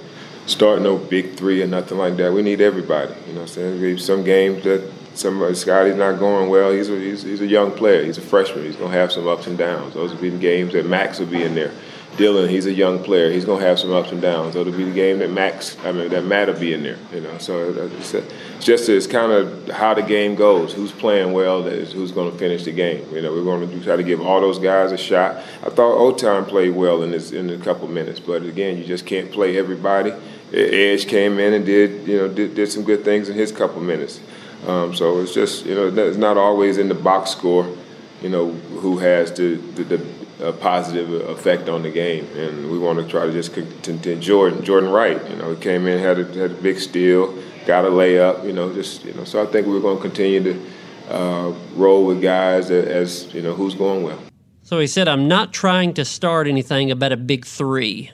start 0.46 0.82
no 0.82 0.98
big 0.98 1.34
three 1.34 1.62
or 1.62 1.66
nothing 1.66 1.98
like 1.98 2.16
that. 2.16 2.32
We 2.32 2.42
need 2.42 2.60
everybody. 2.60 3.12
You 3.26 3.34
know 3.34 3.40
what 3.40 3.42
I'm 3.42 3.48
saying? 3.48 3.80
Maybe 3.80 3.98
some 3.98 4.24
games 4.24 4.64
that 4.64 4.90
some 5.14 5.42
uh, 5.42 5.52
Scottie's 5.54 5.96
not 5.96 6.18
going 6.18 6.48
well. 6.48 6.72
He's 6.72 6.88
a, 6.88 6.96
he's, 6.96 7.22
he's 7.22 7.40
a 7.40 7.46
young 7.46 7.72
player. 7.72 8.04
He's 8.04 8.18
a 8.18 8.22
freshman. 8.22 8.64
He's 8.64 8.76
going 8.76 8.92
to 8.92 8.98
have 8.98 9.12
some 9.12 9.28
ups 9.28 9.46
and 9.46 9.58
downs. 9.58 9.94
Those 9.94 10.12
will 10.12 10.20
be 10.20 10.30
games 10.30 10.72
that 10.72 10.86
Max 10.86 11.18
will 11.18 11.26
be 11.26 11.42
in 11.42 11.54
there. 11.54 11.72
Dylan, 12.20 12.50
he's 12.50 12.66
a 12.66 12.72
young 12.72 13.02
player. 13.02 13.32
He's 13.32 13.46
to 13.46 13.66
have 13.66 13.78
some 13.78 13.92
ups 13.92 14.12
and 14.12 14.20
downs. 14.20 14.54
It'll 14.54 14.70
be 14.70 14.84
the 14.84 14.92
game 14.92 15.20
that 15.20 15.30
Max, 15.30 15.78
I 15.84 15.92
mean, 15.92 16.10
that 16.10 16.22
Matt 16.24 16.48
will 16.48 16.60
be 16.60 16.74
in 16.74 16.82
there. 16.82 16.98
You 17.14 17.22
know, 17.22 17.38
so 17.38 17.70
it's, 17.70 18.14
just 18.60 18.90
it's 18.90 19.06
kind 19.06 19.32
of 19.32 19.68
how 19.70 19.94
the 19.94 20.02
game 20.02 20.34
goes. 20.34 20.74
Who's 20.74 20.92
playing 20.92 21.32
well? 21.32 21.66
Is 21.66 21.92
who's 21.92 22.12
to 22.30 22.36
finish 22.36 22.64
the 22.64 22.72
game? 22.72 23.08
You 23.10 23.22
know, 23.22 23.32
we're 23.32 23.42
to 23.66 23.82
try 23.82 23.96
to 23.96 24.02
give 24.02 24.20
all 24.20 24.42
those 24.42 24.58
guys 24.58 24.92
a 24.92 24.98
shot. 24.98 25.36
I 25.62 25.70
thought 25.70 25.96
Oton 25.96 26.46
played 26.46 26.74
well 26.74 27.02
in 27.02 27.10
this 27.10 27.32
in 27.32 27.48
a 27.48 27.56
couple 27.56 27.88
minutes, 27.88 28.20
but 28.20 28.42
again, 28.42 28.76
you 28.76 28.84
just 28.84 29.06
can't 29.06 29.32
play 29.32 29.56
everybody. 29.56 30.12
Edge 30.52 31.06
came 31.06 31.38
in 31.38 31.54
and 31.54 31.64
did 31.64 32.06
you 32.06 32.18
know 32.18 32.28
did, 32.28 32.54
did 32.54 32.70
some 32.70 32.84
good 32.84 33.02
things 33.02 33.30
in 33.30 33.34
his 33.34 33.50
couple 33.50 33.80
minutes. 33.80 34.20
Um, 34.66 34.94
so 34.94 35.20
it's 35.20 35.32
just 35.32 35.64
you 35.64 35.74
know 35.74 35.86
it's 35.86 36.18
not 36.18 36.36
always 36.36 36.76
in 36.76 36.88
the 36.88 36.94
box 36.94 37.30
score, 37.30 37.74
you 38.20 38.28
know 38.28 38.52
who 38.52 38.98
has 38.98 39.32
the 39.32 39.54
the, 39.54 39.84
the 39.84 40.19
positive 40.52 41.10
effect 41.28 41.68
on 41.68 41.82
the 41.82 41.90
game, 41.90 42.26
and 42.36 42.70
we 42.70 42.78
want 42.78 42.98
to 42.98 43.06
try 43.06 43.26
to 43.26 43.32
just 43.32 43.52
continue. 43.52 44.16
Jordan 44.16 44.64
Jordan 44.64 44.90
Wright, 44.90 45.20
you 45.30 45.36
know, 45.36 45.54
he 45.54 45.60
came 45.60 45.86
in 45.86 45.98
had 45.98 46.18
a, 46.18 46.24
had 46.24 46.50
a 46.52 46.54
big 46.54 46.78
steal, 46.78 47.34
got 47.66 47.84
a 47.84 47.88
layup, 47.88 48.44
you 48.44 48.52
know, 48.52 48.72
just 48.72 49.04
you 49.04 49.12
know. 49.14 49.24
So 49.24 49.42
I 49.42 49.46
think 49.46 49.66
we're 49.66 49.80
going 49.80 49.96
to 49.96 50.02
continue 50.02 50.42
to 50.42 50.66
uh, 51.10 51.54
roll 51.74 52.06
with 52.06 52.22
guys 52.22 52.70
as 52.70 53.32
you 53.34 53.42
know 53.42 53.54
who's 53.54 53.74
going 53.74 54.02
well. 54.02 54.18
So 54.62 54.78
he 54.78 54.86
said, 54.86 55.08
"I'm 55.08 55.28
not 55.28 55.52
trying 55.52 55.94
to 55.94 56.04
start 56.04 56.46
anything 56.46 56.90
about 56.90 57.12
a 57.12 57.16
big 57.16 57.44
three. 57.44 58.10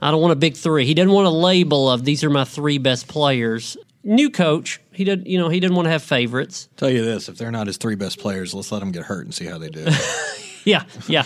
I 0.00 0.10
don't 0.10 0.20
want 0.20 0.32
a 0.32 0.36
big 0.36 0.56
three. 0.56 0.84
He 0.84 0.94
didn't 0.94 1.12
want 1.12 1.26
a 1.26 1.30
label 1.30 1.90
of 1.90 2.04
these 2.04 2.24
are 2.24 2.30
my 2.30 2.44
three 2.44 2.78
best 2.78 3.08
players. 3.08 3.76
New 4.04 4.30
coach, 4.30 4.80
he 4.92 5.04
did. 5.04 5.26
You 5.26 5.38
know, 5.38 5.48
he 5.48 5.60
didn't 5.60 5.76
want 5.76 5.86
to 5.86 5.90
have 5.90 6.02
favorites. 6.02 6.68
Tell 6.76 6.90
you 6.90 7.04
this: 7.04 7.28
if 7.28 7.38
they're 7.38 7.50
not 7.50 7.66
his 7.66 7.76
three 7.76 7.94
best 7.94 8.18
players, 8.18 8.52
let's 8.52 8.70
let 8.70 8.80
them 8.80 8.92
get 8.92 9.04
hurt 9.04 9.24
and 9.24 9.34
see 9.34 9.46
how 9.46 9.58
they 9.58 9.70
do. 9.70 9.86
yeah, 10.64 10.84
yeah. 11.08 11.24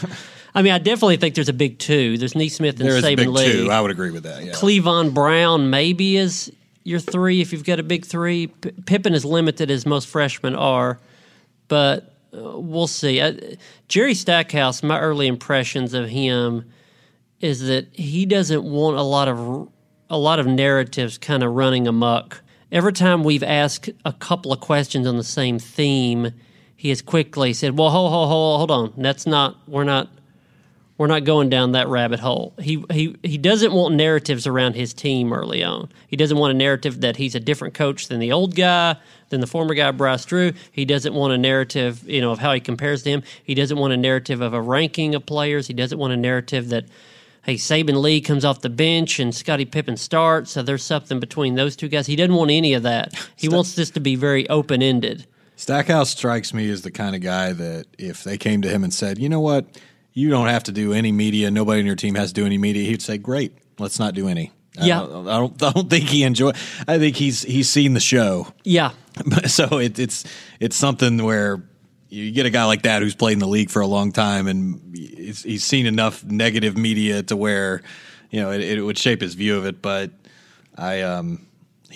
I 0.55 0.63
mean, 0.63 0.73
I 0.73 0.79
definitely 0.79 1.19
think 1.19 1.35
there's 1.35 1.51
a 1.51 1.55
big 1.55 1.79
two. 1.79 2.17
There's 2.17 2.35
Nesmith 2.35 2.81
and 2.81 2.89
there 2.89 3.01
Saben 3.03 3.33
Lee. 3.33 3.53
Two. 3.53 3.71
I 3.71 3.81
would 3.81 3.91
agree 3.91 4.11
with 4.11 4.23
that. 4.23 4.43
Yeah. 4.43 4.53
Clevon 4.53 5.13
Brown 5.13 5.69
maybe 5.69 6.17
is 6.17 6.51
your 6.83 6.99
three 6.99 7.41
if 7.41 7.53
you've 7.53 7.65
got 7.65 7.79
a 7.79 7.83
big 7.83 8.07
three. 8.07 8.47
P- 8.47 8.71
Pippen 8.87 9.13
is 9.13 9.25
limited 9.25 9.71
as 9.71 9.85
most 9.85 10.09
freshmen 10.09 10.55
are, 10.55 10.99
but 11.69 12.15
uh, 12.33 12.59
we'll 12.59 12.87
see. 12.87 13.21
Uh, 13.21 13.35
Jerry 13.89 14.15
Stackhouse, 14.15 14.83
my 14.83 14.99
early 14.99 15.27
impressions 15.27 15.93
of 15.93 16.09
him 16.09 16.65
is 17.41 17.67
that 17.67 17.89
he 17.95 18.25
doesn't 18.25 18.65
want 18.65 18.97
a 18.97 19.03
lot 19.03 19.29
of 19.29 19.69
a 20.09 20.17
lot 20.17 20.39
of 20.39 20.47
narratives 20.47 21.19
kind 21.19 21.43
of 21.43 21.53
running 21.53 21.87
amok. 21.87 22.41
Every 22.73 22.93
time 22.93 23.25
we've 23.25 23.43
asked 23.43 23.91
a 24.05 24.13
couple 24.13 24.53
of 24.53 24.61
questions 24.61 25.07
on 25.07 25.17
the 25.17 25.25
same 25.25 25.59
theme, 25.59 26.33
he 26.87 26.91
has 26.91 27.03
quickly 27.03 27.53
said, 27.53 27.77
"Well, 27.77 27.91
hold, 27.91 28.13
hold, 28.13 28.29
hold, 28.29 28.59
hold 28.59 28.71
on. 28.71 28.93
That's 28.97 29.27
not. 29.27 29.57
We're 29.67 29.83
not. 29.83 30.09
We're 30.99 31.09
not 31.09 31.25
going 31.25 31.51
down 31.51 31.73
that 31.73 31.89
rabbit 31.89 32.21
hole. 32.21 32.55
He 32.61 32.85
he 32.93 33.17
he 33.25 33.39
doesn't 33.39 33.73
want 33.73 33.97
narratives 33.97 34.47
around 34.47 34.77
his 34.77 34.95
team 34.95 35.33
early 35.33 35.65
on. 35.65 35.89
He 36.07 36.17
doesn't 36.17 36.39
want 36.39 36.53
a 36.53 36.57
narrative 36.57 37.01
that 37.01 37.17
he's 37.17 37.35
a 37.35 37.41
different 37.41 37.75
coach 37.75 38.07
than 38.07 38.21
the 38.21 38.31
old 38.31 38.55
guy, 38.55 38.95
than 39.31 39.41
the 39.41 39.49
former 39.49 39.75
guy 39.75 39.91
Bryce 39.91 40.25
Drew. 40.25 40.53
He 40.71 40.85
doesn't 40.85 41.13
want 41.13 41.33
a 41.33 41.39
narrative, 41.39 42.09
you 42.09 42.21
know, 42.21 42.31
of 42.31 42.39
how 42.39 42.53
he 42.53 42.61
compares 42.61 43.03
to 43.03 43.11
him. 43.11 43.25
He 43.43 43.57
doesn't 43.57 43.77
want 43.77 43.93
a 43.93 43.97
narrative 43.97 44.41
of 44.41 44.55
a 44.55 44.63
ranking 44.63 45.17
of 45.17 45.27
players. 45.27 45.67
He 45.67 45.75
doesn't 45.75 45.99
want 45.99 46.13
a 46.13 46.17
narrative 46.17 46.69
that 46.69 46.85
hey, 47.43 47.57
Saben 47.57 48.01
Lee 48.01 48.21
comes 48.21 48.45
off 48.45 48.61
the 48.61 48.71
bench 48.71 49.19
and 49.19 49.35
Scottie 49.35 49.65
Pippen 49.65 49.97
starts, 49.97 50.53
so 50.53 50.63
there's 50.63 50.85
something 50.85 51.19
between 51.19 51.57
those 51.57 51.75
two 51.75 51.89
guys. 51.89 52.07
He 52.07 52.15
doesn't 52.15 52.35
want 52.35 52.53
any 52.53 52.75
of 52.75 52.85
that. 52.85 53.13
He 53.35 53.49
wants 53.49 53.75
this 53.75 53.91
to 53.91 54.01
be 54.01 54.15
very 54.15 54.49
open 54.49 54.83
ended. 54.83 55.27
Stackhouse 55.57 56.11
strikes 56.11 56.53
me 56.53 56.71
as 56.71 56.83
the 56.83 56.91
kind 56.91 57.17
of 57.17 57.23
guy 57.23 57.53
that 57.53 57.87
if 57.99 58.23
they 58.23 58.37
came 58.37 58.63
to 58.63 58.69
him 58.69 58.85
and 58.85 58.93
said, 58.93 59.19
you 59.19 59.29
know 59.29 59.41
what, 59.41 59.67
you 60.13 60.31
don't 60.31 60.49
have 60.49 60.65
to 60.65 60.73
do 60.73 60.93
any 60.93 61.13
media. 61.13 61.51
Nobody 61.51 61.81
in 61.81 61.87
your 61.87 61.97
team 61.97 62.15
has 62.15 62.31
to 62.31 62.35
do 62.35 62.47
any 62.47 62.57
media. 62.57 62.85
He'd 62.85 63.03
say, 63.03 63.19
"Great, 63.19 63.53
let's 63.79 63.99
not 63.99 64.15
do 64.15 64.29
any." 64.29 64.51
Yeah, 64.81 65.03
I 65.03 65.07
don't, 65.07 65.29
I 65.29 65.39
don't, 65.39 65.63
I 65.63 65.73
don't 65.73 65.91
think 65.91 66.09
he 66.09 66.23
enjoy. 66.23 66.53
I 66.89 66.99
think 66.99 67.17
he's 67.17 67.43
he's 67.43 67.69
seen 67.69 67.93
the 67.93 68.01
show. 68.01 68.49
Yeah, 68.65 68.93
so 69.47 69.79
it, 69.79 69.99
it's 69.99 70.25
it's 70.59 70.75
something 70.75 71.23
where 71.23 71.63
you 72.09 72.33
get 72.33 72.47
a 72.47 72.51
guy 72.51 72.65
like 72.65 72.83
that 72.83 73.03
who's 73.03 73.15
played 73.15 73.35
in 73.35 73.41
the 73.41 73.49
league 73.49 73.69
for 73.69 73.83
a 73.83 73.87
long 73.87 74.13
time 74.13 74.47
and 74.47 74.97
he's, 74.97 75.43
he's 75.43 75.65
seen 75.65 75.87
enough 75.87 76.25
negative 76.25 76.77
media 76.77 77.23
to 77.25 77.37
where 77.37 77.83
you 78.31 78.41
know 78.41 78.53
it, 78.53 78.61
it 78.61 78.81
would 78.81 78.97
shape 78.97 79.21
his 79.21 79.35
view 79.35 79.59
of 79.59 79.67
it. 79.67 79.83
But 79.83 80.13
I 80.77 81.03
um 81.03 81.46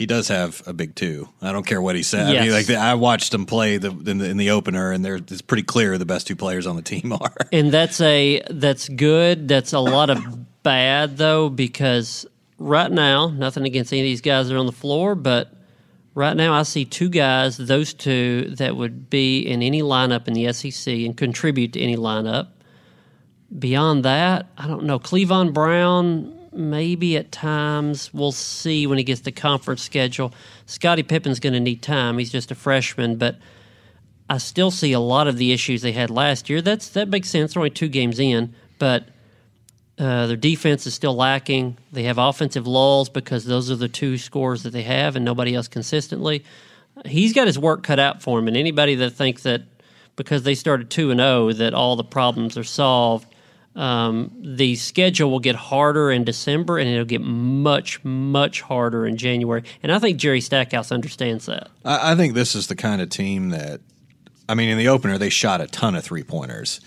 he 0.00 0.06
does 0.06 0.28
have 0.28 0.62
a 0.66 0.72
big 0.72 0.94
two. 0.94 1.28
I 1.42 1.52
don't 1.52 1.66
care 1.66 1.82
what 1.82 1.94
he 1.94 2.02
said. 2.02 2.32
Yes. 2.32 2.40
I 2.40 2.44
mean, 2.44 2.52
like 2.54 2.70
I 2.70 2.94
watched 2.94 3.34
him 3.34 3.44
play 3.44 3.76
the 3.76 3.90
in, 3.90 4.16
the 4.16 4.30
in 4.30 4.38
the 4.38 4.48
opener, 4.48 4.92
and 4.92 5.04
it's 5.06 5.42
pretty 5.42 5.62
clear 5.62 5.98
the 5.98 6.06
best 6.06 6.26
two 6.26 6.36
players 6.36 6.66
on 6.66 6.76
the 6.76 6.80
team 6.80 7.12
are. 7.20 7.34
and 7.52 7.70
that's 7.70 8.00
a 8.00 8.40
that's 8.48 8.88
good. 8.88 9.46
That's 9.46 9.74
a 9.74 9.78
lot 9.78 10.08
of 10.08 10.62
bad 10.62 11.18
though 11.18 11.50
because 11.50 12.24
right 12.56 12.90
now, 12.90 13.28
nothing 13.28 13.66
against 13.66 13.92
any 13.92 14.00
of 14.00 14.06
these 14.06 14.22
guys 14.22 14.48
that 14.48 14.54
are 14.54 14.58
on 14.58 14.64
the 14.64 14.72
floor, 14.72 15.14
but 15.14 15.52
right 16.14 16.34
now 16.34 16.54
I 16.54 16.62
see 16.62 16.86
two 16.86 17.10
guys, 17.10 17.58
those 17.58 17.92
two 17.92 18.54
that 18.56 18.76
would 18.76 19.10
be 19.10 19.40
in 19.40 19.60
any 19.62 19.82
lineup 19.82 20.26
in 20.26 20.32
the 20.32 20.50
SEC 20.54 20.94
and 20.94 21.14
contribute 21.14 21.74
to 21.74 21.80
any 21.80 21.98
lineup. 21.98 22.48
Beyond 23.58 24.06
that, 24.06 24.46
I 24.56 24.66
don't 24.66 24.84
know. 24.84 24.98
Clevon 24.98 25.52
Brown, 25.52 26.39
maybe 26.52 27.16
at 27.16 27.32
times. 27.32 28.12
We'll 28.12 28.32
see 28.32 28.86
when 28.86 28.98
he 28.98 29.04
gets 29.04 29.20
the 29.20 29.32
conference 29.32 29.82
schedule. 29.82 30.32
Scottie 30.66 31.02
Pippen's 31.02 31.40
going 31.40 31.52
to 31.52 31.60
need 31.60 31.82
time. 31.82 32.18
He's 32.18 32.32
just 32.32 32.50
a 32.50 32.54
freshman, 32.54 33.16
but 33.16 33.36
I 34.28 34.38
still 34.38 34.70
see 34.70 34.92
a 34.92 35.00
lot 35.00 35.26
of 35.26 35.36
the 35.36 35.52
issues 35.52 35.82
they 35.82 35.92
had 35.92 36.10
last 36.10 36.48
year. 36.48 36.62
That's 36.62 36.88
that 36.90 37.08
makes 37.08 37.28
sense. 37.28 37.54
They're 37.54 37.60
only 37.60 37.70
two 37.70 37.88
games 37.88 38.18
in, 38.18 38.54
but 38.78 39.08
uh, 39.98 40.28
their 40.28 40.36
defense 40.36 40.86
is 40.86 40.94
still 40.94 41.14
lacking. 41.14 41.76
They 41.92 42.04
have 42.04 42.18
offensive 42.18 42.66
lulls 42.66 43.08
because 43.08 43.44
those 43.44 43.70
are 43.70 43.76
the 43.76 43.88
two 43.88 44.18
scores 44.18 44.62
that 44.62 44.70
they 44.70 44.82
have, 44.84 45.16
and 45.16 45.24
nobody 45.24 45.54
else 45.54 45.68
consistently. 45.68 46.44
He's 47.06 47.32
got 47.32 47.46
his 47.46 47.58
work 47.58 47.82
cut 47.82 47.98
out 47.98 48.22
for 48.22 48.38
him, 48.38 48.48
and 48.48 48.56
anybody 48.56 48.94
that 48.96 49.10
thinks 49.10 49.42
that 49.42 49.62
because 50.16 50.42
they 50.42 50.54
started 50.54 50.90
two 50.90 51.10
and 51.10 51.18
zero 51.18 51.52
that 51.52 51.74
all 51.74 51.96
the 51.96 52.04
problems 52.04 52.56
are 52.56 52.64
solved 52.64 53.26
um, 53.80 54.30
the 54.42 54.76
schedule 54.76 55.30
will 55.30 55.40
get 55.40 55.56
harder 55.56 56.10
in 56.10 56.22
December 56.22 56.76
and 56.76 56.86
it'll 56.86 57.06
get 57.06 57.22
much, 57.22 58.04
much 58.04 58.60
harder 58.60 59.06
in 59.06 59.16
January. 59.16 59.64
And 59.82 59.90
I 59.90 59.98
think 59.98 60.18
Jerry 60.18 60.42
Stackhouse 60.42 60.92
understands 60.92 61.46
that. 61.46 61.70
I, 61.82 62.12
I 62.12 62.14
think 62.14 62.34
this 62.34 62.54
is 62.54 62.66
the 62.66 62.76
kind 62.76 63.00
of 63.00 63.08
team 63.08 63.48
that, 63.48 63.80
I 64.50 64.54
mean, 64.54 64.68
in 64.68 64.76
the 64.76 64.88
opener, 64.88 65.16
they 65.16 65.30
shot 65.30 65.62
a 65.62 65.66
ton 65.66 65.94
of 65.94 66.04
three 66.04 66.22
pointers. 66.22 66.82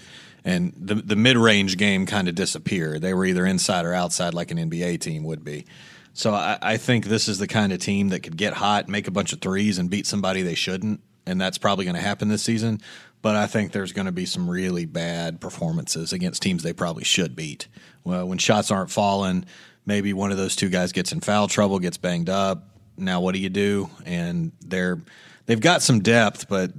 And 0.46 0.72
the, 0.78 0.94
the 0.94 1.16
mid 1.16 1.36
range 1.36 1.78
game 1.78 2.06
kind 2.06 2.28
of 2.28 2.36
disappeared. 2.36 3.02
They 3.02 3.16
were 3.16 3.26
either 3.26 3.48
inside 3.48 3.86
or 3.86 3.94
outside, 3.96 4.36
like 4.36 4.52
an 4.52 4.58
NBA 4.60 5.00
team 5.00 5.24
would 5.24 5.44
be. 5.44 5.66
So 6.14 6.36
I, 6.36 6.60
I 6.62 6.78
think 6.78 7.06
this 7.06 7.28
is 7.28 7.40
the 7.40 7.48
kind 7.48 7.74
of 7.74 7.80
team 7.80 8.10
that 8.10 8.20
could 8.20 8.38
get 8.38 8.54
hot, 8.54 8.88
make 8.88 9.08
a 9.08 9.12
bunch 9.12 9.34
of 9.34 9.42
threes, 9.42 9.80
and 9.80 9.90
beat 9.90 10.06
somebody 10.06 10.44
they 10.44 10.54
shouldn't. 10.54 11.02
And 11.26 11.42
that's 11.42 11.58
probably 11.58 11.86
going 11.86 11.96
to 11.96 12.02
happen 12.02 12.28
this 12.28 12.44
season 12.44 12.82
but 13.24 13.38
I 13.38 13.48
think 13.48 13.72
there's 13.72 13.94
going 13.94 14.06
to 14.06 14.12
be 14.12 14.26
some 14.26 14.50
really 14.50 14.86
bad 14.86 15.40
performances 15.40 16.12
against 16.12 16.44
teams 16.44 16.62
they 16.62 16.74
probably 16.74 17.06
should 17.06 17.36
beat. 17.36 17.70
Well, 18.04 18.28
when 18.28 18.38
shots 18.38 18.70
aren't 18.70 18.92
falling, 18.92 19.46
maybe 19.86 20.12
one 20.12 20.32
of 20.32 20.38
those 20.38 20.58
two 20.58 20.70
guys 20.70 20.92
gets 20.92 21.14
in 21.14 21.22
foul 21.22 21.48
trouble, 21.48 21.80
gets 21.80 21.98
banged 21.98 22.30
up. 22.30 22.68
Now 22.98 23.22
what 23.22 23.34
do 23.34 23.40
you 23.40 23.50
do? 23.50 23.90
And 24.06 24.52
they're 24.60 25.02
they've 25.46 25.60
got 25.60 25.82
some 25.82 26.02
depth, 26.02 26.50
but 26.50 26.74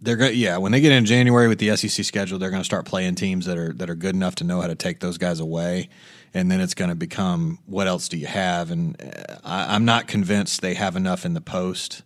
they're 0.00 0.16
going 0.16 0.38
yeah, 0.38 0.58
when 0.58 0.70
they 0.70 0.80
get 0.80 0.92
in 0.92 1.04
January 1.04 1.48
with 1.48 1.58
the 1.58 1.76
SEC 1.76 2.04
schedule, 2.04 2.38
they're 2.38 2.50
going 2.50 2.62
to 2.62 2.64
start 2.64 2.86
playing 2.86 3.16
teams 3.16 3.46
that 3.46 3.58
are 3.58 3.72
that 3.74 3.90
are 3.90 3.96
good 3.96 4.14
enough 4.14 4.36
to 4.36 4.44
know 4.44 4.60
how 4.60 4.68
to 4.68 4.76
take 4.76 5.00
those 5.00 5.18
guys 5.18 5.40
away. 5.40 5.88
And 6.32 6.48
then 6.48 6.60
it's 6.60 6.74
going 6.74 6.90
to 6.90 6.94
become 6.94 7.58
what 7.66 7.88
else 7.88 8.08
do 8.08 8.16
you 8.16 8.28
have? 8.28 8.70
And 8.70 9.02
uh, 9.02 9.38
I, 9.42 9.74
I'm 9.74 9.84
not 9.84 10.06
convinced 10.06 10.60
they 10.60 10.74
have 10.74 10.94
enough 10.94 11.24
in 11.24 11.34
the 11.34 11.40
post 11.40 12.04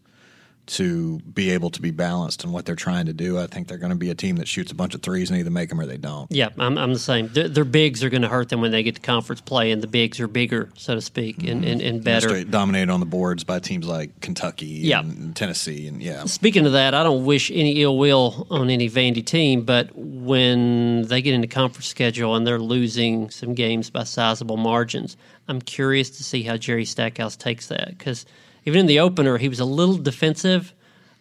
to 0.65 1.19
be 1.21 1.51
able 1.51 1.71
to 1.71 1.83
be 1.83 1.91
balanced 1.91 2.45
in 2.45 2.53
what 2.53 2.65
they're 2.65 2.77
trying 2.77 3.07
to 3.07 3.13
do. 3.13 3.39
I 3.39 3.47
think 3.47 3.67
they're 3.67 3.79
going 3.79 3.91
to 3.91 3.97
be 3.97 4.11
a 4.11 4.15
team 4.15 4.37
that 4.37 4.47
shoots 4.47 4.71
a 4.71 4.75
bunch 4.75 4.95
of 4.95 5.03
threes 5.03 5.29
and 5.29 5.39
either 5.39 5.51
make 5.51 5.69
them 5.69 5.81
or 5.81 5.87
they 5.87 5.97
don't. 5.97 6.31
Yeah, 6.31 6.51
I'm, 6.59 6.79
I'm 6.79 6.93
the 6.93 6.99
same. 6.99 7.29
Their, 7.29 7.49
their 7.49 7.65
bigs 7.65 8.05
are 8.05 8.11
going 8.11 8.23
to 8.23 8.29
hurt 8.29 8.49
them 8.49 8.61
when 8.61 8.71
they 8.71 8.83
get 8.83 8.95
to 8.95 9.01
conference 9.01 9.41
play, 9.41 9.73
and 9.73 9.83
the 9.83 9.89
bigs 9.89 10.21
are 10.21 10.29
bigger, 10.29 10.71
so 10.77 10.95
to 10.95 11.01
speak, 11.01 11.39
mm-hmm. 11.39 11.49
and, 11.49 11.65
and, 11.65 11.83
and 11.83 12.05
better. 12.05 12.29
Straight 12.29 12.51
dominated 12.51 12.91
on 12.91 13.01
the 13.01 13.07
boards 13.07 13.43
by 13.43 13.59
teams 13.59 13.87
like 13.87 14.21
Kentucky 14.21 14.67
yeah. 14.67 15.01
and 15.01 15.35
Tennessee. 15.35 15.89
And 15.89 16.01
yeah. 16.01 16.25
Speaking 16.27 16.65
of 16.65 16.73
that, 16.73 16.95
I 16.95 17.03
don't 17.03 17.25
wish 17.25 17.51
any 17.51 17.83
ill 17.83 17.99
will 17.99 18.47
on 18.51 18.71
any 18.71 18.89
Vandy 18.89 19.25
team, 19.25 19.63
but 19.65 19.91
when 19.95 21.03
they 21.03 21.23
get 21.23 21.35
into 21.35 21.49
conference 21.49 21.89
schedule 21.89 22.37
and 22.37 22.47
they're 22.47 22.61
losing 22.61 23.31
some 23.31 23.55
games 23.55 23.91
by 23.91 24.05
sizable 24.05 24.57
margins, 24.57 25.17
I'm 25.49 25.61
curious 25.61 26.11
to 26.11 26.23
see 26.23 26.43
how 26.45 26.57
Jerry 26.57 26.85
Stackhouse 26.85 27.37
takes 27.37 27.67
that 27.67 27.89
because– 27.99 28.27
even 28.65 28.81
in 28.81 28.87
the 28.87 29.01
opener, 29.01 29.39
he 29.39 29.49
was 29.49 29.61
a 29.61 29.65
little 29.65 29.97
defensive 29.97 30.75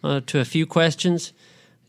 uh, 0.04 0.20
to 0.26 0.40
a 0.40 0.44
few 0.44 0.66
questions. 0.66 1.32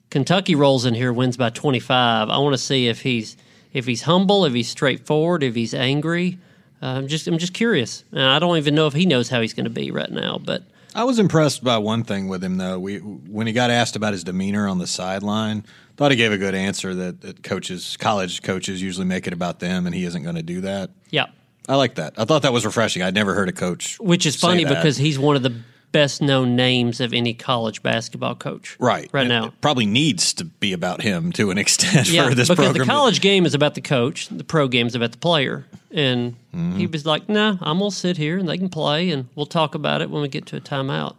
Kentucky 0.09 0.55
rolls 0.55 0.85
in 0.85 0.93
here, 0.93 1.11
wins 1.11 1.37
by 1.37 1.49
25. 1.49 2.29
I 2.29 2.37
want 2.37 2.53
to 2.53 2.57
see 2.57 2.87
if 2.87 3.01
he's 3.01 3.35
if 3.73 3.87
he's 3.87 4.03
humble, 4.03 4.45
if 4.45 4.53
he's 4.53 4.69
straightforward, 4.69 5.41
if 5.41 5.55
he's 5.55 5.73
angry. 5.73 6.37
Uh, 6.81 6.87
I'm 6.97 7.07
just 7.07 7.27
I'm 7.27 7.37
just 7.37 7.53
curious. 7.53 8.03
And 8.11 8.21
I 8.21 8.39
don't 8.39 8.57
even 8.57 8.75
know 8.75 8.87
if 8.87 8.93
he 8.93 9.05
knows 9.05 9.29
how 9.29 9.41
he's 9.41 9.53
going 9.53 9.63
to 9.63 9.71
be 9.71 9.89
right 9.89 10.11
now. 10.11 10.39
But 10.43 10.63
I 10.93 11.03
was 11.05 11.17
impressed 11.17 11.63
by 11.63 11.77
one 11.77 12.03
thing 12.03 12.27
with 12.27 12.43
him 12.43 12.57
though. 12.57 12.77
We 12.77 12.97
when 12.97 13.47
he 13.47 13.53
got 13.53 13.71
asked 13.71 13.95
about 13.95 14.13
his 14.13 14.23
demeanor 14.23 14.67
on 14.67 14.77
the 14.77 14.87
sideline, 14.87 15.65
thought 15.97 16.11
he 16.11 16.17
gave 16.17 16.31
a 16.31 16.37
good 16.37 16.55
answer 16.55 16.93
that, 16.93 17.21
that 17.21 17.43
coaches, 17.43 17.97
college 17.97 18.41
coaches, 18.43 18.81
usually 18.81 19.05
make 19.05 19.27
it 19.27 19.33
about 19.33 19.59
them, 19.59 19.85
and 19.85 19.95
he 19.95 20.05
isn't 20.05 20.23
going 20.23 20.35
to 20.35 20.43
do 20.43 20.61
that. 20.61 20.91
Yeah. 21.09 21.27
I 21.67 21.75
like 21.75 21.95
that. 21.95 22.13
I 22.17 22.25
thought 22.25 22.41
that 22.41 22.53
was 22.53 22.65
refreshing. 22.65 23.01
I'd 23.01 23.13
never 23.13 23.33
heard 23.33 23.49
a 23.49 23.53
coach, 23.53 23.99
which 23.99 24.25
is 24.25 24.35
funny 24.35 24.65
because 24.65 24.97
he's 24.97 25.17
one 25.17 25.35
of 25.35 25.43
the 25.43 25.55
best 25.93 26.21
known 26.21 26.55
names 26.55 26.99
of 26.99 27.13
any 27.13 27.33
college 27.33 27.81
basketball 27.81 28.35
coach. 28.35 28.75
Right, 28.79 29.09
right 29.13 29.21
and 29.21 29.29
now, 29.29 29.53
probably 29.61 29.85
needs 29.85 30.33
to 30.33 30.45
be 30.45 30.73
about 30.73 31.01
him 31.01 31.31
to 31.33 31.51
an 31.51 31.57
extent 31.59 32.09
yeah, 32.09 32.27
for 32.27 32.35
this 32.35 32.49
because 32.49 32.65
program. 32.65 32.87
the 32.87 32.91
college 32.91 33.21
game 33.21 33.45
is 33.45 33.53
about 33.53 33.75
the 33.75 33.81
coach, 33.81 34.27
the 34.27 34.43
pro 34.43 34.67
game 34.67 34.87
is 34.87 34.95
about 34.95 35.13
the 35.13 35.17
player, 35.19 35.65
and 35.91 36.33
mm-hmm. 36.53 36.77
he 36.77 36.87
was 36.87 37.05
like, 37.05 37.29
"Nah, 37.29 37.57
I'm 37.61 37.79
gonna 37.79 37.91
sit 37.91 38.17
here 38.17 38.37
and 38.37 38.49
they 38.49 38.57
can 38.57 38.69
play, 38.69 39.09
and 39.11 39.29
we'll 39.35 39.45
talk 39.45 39.75
about 39.75 40.01
it 40.01 40.09
when 40.09 40.21
we 40.21 40.27
get 40.27 40.45
to 40.47 40.57
a 40.57 40.61
timeout." 40.61 41.15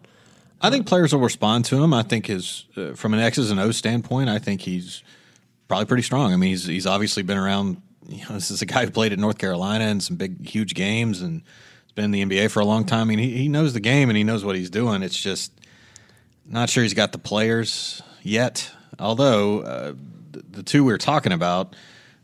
I 0.60 0.70
think 0.70 0.86
players 0.86 1.12
will 1.12 1.20
respond 1.20 1.64
to 1.66 1.82
him. 1.82 1.94
I 1.94 2.02
think 2.02 2.26
his 2.26 2.66
uh, 2.76 2.92
from 2.94 3.14
an 3.14 3.20
X's 3.20 3.50
and 3.50 3.60
O's 3.60 3.76
standpoint, 3.76 4.28
I 4.28 4.38
think 4.38 4.62
he's 4.62 5.02
probably 5.68 5.86
pretty 5.86 6.02
strong. 6.02 6.32
I 6.32 6.36
mean, 6.36 6.50
he's 6.50 6.66
he's 6.66 6.86
obviously 6.86 7.22
been 7.22 7.38
around 7.38 7.80
you 8.08 8.24
know, 8.28 8.34
this 8.34 8.50
is 8.50 8.62
a 8.62 8.66
guy 8.66 8.84
who 8.84 8.90
played 8.90 9.12
at 9.12 9.18
North 9.18 9.38
Carolina 9.38 9.86
in 9.86 10.00
some 10.00 10.16
big, 10.16 10.46
huge 10.46 10.74
games 10.74 11.22
and 11.22 11.42
has 11.82 11.92
been 11.92 12.06
in 12.06 12.10
the 12.10 12.24
NBA 12.24 12.50
for 12.50 12.60
a 12.60 12.64
long 12.64 12.84
time. 12.84 13.02
I 13.02 13.04
mean, 13.04 13.18
he, 13.18 13.36
he 13.36 13.48
knows 13.48 13.72
the 13.72 13.80
game 13.80 14.10
and 14.10 14.16
he 14.16 14.24
knows 14.24 14.44
what 14.44 14.56
he's 14.56 14.70
doing. 14.70 15.02
It's 15.02 15.20
just 15.20 15.52
not 16.46 16.68
sure 16.68 16.82
he's 16.82 16.94
got 16.94 17.12
the 17.12 17.18
players 17.18 18.02
yet. 18.22 18.70
Although 18.98 19.60
uh, 19.60 19.94
the, 20.30 20.42
the, 20.50 20.62
two 20.62 20.84
we 20.84 20.92
are 20.92 20.98
talking 20.98 21.32
about 21.32 21.74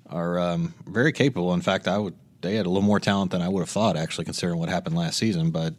are 0.08 0.38
um, 0.38 0.74
very 0.86 1.12
capable. 1.12 1.52
In 1.54 1.62
fact, 1.62 1.88
I 1.88 1.98
would 1.98 2.14
they 2.42 2.54
had 2.54 2.66
a 2.66 2.68
little 2.68 2.82
more 2.82 3.00
talent 3.00 3.32
than 3.32 3.42
I 3.42 3.48
would 3.48 3.60
have 3.60 3.68
thought, 3.68 3.96
actually, 3.96 4.24
considering 4.24 4.58
what 4.58 4.68
happened 4.68 4.96
last 4.96 5.18
season. 5.18 5.50
But 5.50 5.74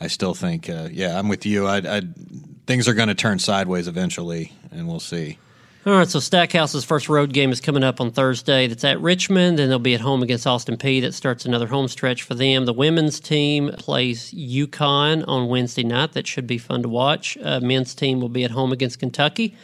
I 0.00 0.08
still 0.08 0.34
think, 0.34 0.68
uh, 0.68 0.88
yeah, 0.90 1.18
I'm 1.18 1.28
with 1.28 1.46
you. 1.46 1.66
I, 1.66 1.76
I 1.78 2.02
things 2.66 2.88
are 2.88 2.94
going 2.94 3.08
to 3.08 3.14
turn 3.14 3.38
sideways 3.38 3.86
eventually, 3.86 4.52
and 4.72 4.88
we'll 4.88 5.00
see. 5.00 5.38
All 5.86 5.94
right, 5.94 6.06
so 6.06 6.20
Stackhouse's 6.20 6.84
first 6.84 7.08
road 7.08 7.32
game 7.32 7.52
is 7.52 7.60
coming 7.62 7.82
up 7.82 8.02
on 8.02 8.10
Thursday. 8.10 8.66
That's 8.66 8.84
at 8.84 9.00
Richmond, 9.00 9.58
and 9.58 9.70
they'll 9.70 9.78
be 9.78 9.94
at 9.94 10.02
home 10.02 10.22
against 10.22 10.46
Austin 10.46 10.76
Peay. 10.76 11.00
That 11.00 11.14
starts 11.14 11.46
another 11.46 11.68
home 11.68 11.88
stretch 11.88 12.22
for 12.22 12.34
them. 12.34 12.66
The 12.66 12.74
women's 12.74 13.18
team 13.18 13.70
plays 13.78 14.30
UConn 14.32 15.24
on 15.26 15.48
Wednesday 15.48 15.82
night. 15.82 16.12
That 16.12 16.26
should 16.26 16.46
be 16.46 16.58
fun 16.58 16.82
to 16.82 16.90
watch. 16.90 17.38
Uh, 17.42 17.60
men's 17.60 17.94
team 17.94 18.20
will 18.20 18.28
be 18.28 18.44
at 18.44 18.50
home 18.50 18.72
against 18.72 18.98
Kentucky, 18.98 19.56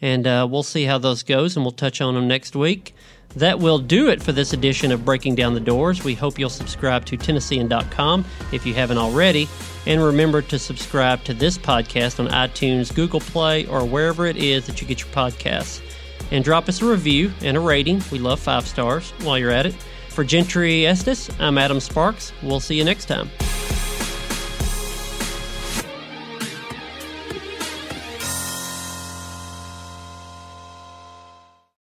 and 0.00 0.28
uh, 0.28 0.46
we'll 0.48 0.62
see 0.62 0.84
how 0.84 0.98
those 0.98 1.24
goes, 1.24 1.56
and 1.56 1.64
we'll 1.64 1.72
touch 1.72 2.00
on 2.00 2.14
them 2.14 2.28
next 2.28 2.54
week. 2.54 2.94
That 3.36 3.58
will 3.58 3.78
do 3.78 4.08
it 4.10 4.22
for 4.22 4.32
this 4.32 4.52
edition 4.52 4.92
of 4.92 5.04
Breaking 5.04 5.34
Down 5.34 5.54
the 5.54 5.60
Doors. 5.60 6.04
We 6.04 6.14
hope 6.14 6.38
you'll 6.38 6.48
subscribe 6.50 7.04
to 7.06 7.16
Tennessean.com 7.16 8.24
if 8.52 8.64
you 8.64 8.74
haven't 8.74 8.98
already. 8.98 9.48
And 9.86 10.02
remember 10.02 10.40
to 10.42 10.58
subscribe 10.58 11.24
to 11.24 11.34
this 11.34 11.58
podcast 11.58 12.20
on 12.20 12.28
iTunes, 12.30 12.94
Google 12.94 13.20
Play, 13.20 13.66
or 13.66 13.84
wherever 13.84 14.26
it 14.26 14.36
is 14.36 14.66
that 14.66 14.80
you 14.80 14.86
get 14.86 15.00
your 15.00 15.08
podcasts. 15.08 15.80
and 16.30 16.42
drop 16.42 16.68
us 16.68 16.80
a 16.80 16.86
review 16.86 17.30
and 17.42 17.56
a 17.56 17.60
rating. 17.60 18.02
We 18.10 18.18
love 18.18 18.40
five 18.40 18.66
stars 18.66 19.10
while 19.22 19.38
you're 19.38 19.50
at 19.50 19.66
it. 19.66 19.74
For 20.08 20.24
Gentry 20.24 20.86
Estes, 20.86 21.28
I'm 21.38 21.58
Adam 21.58 21.80
Sparks. 21.80 22.32
We'll 22.42 22.60
see 22.60 22.76
you 22.76 22.84
next 22.84 23.06
time. 23.06 23.30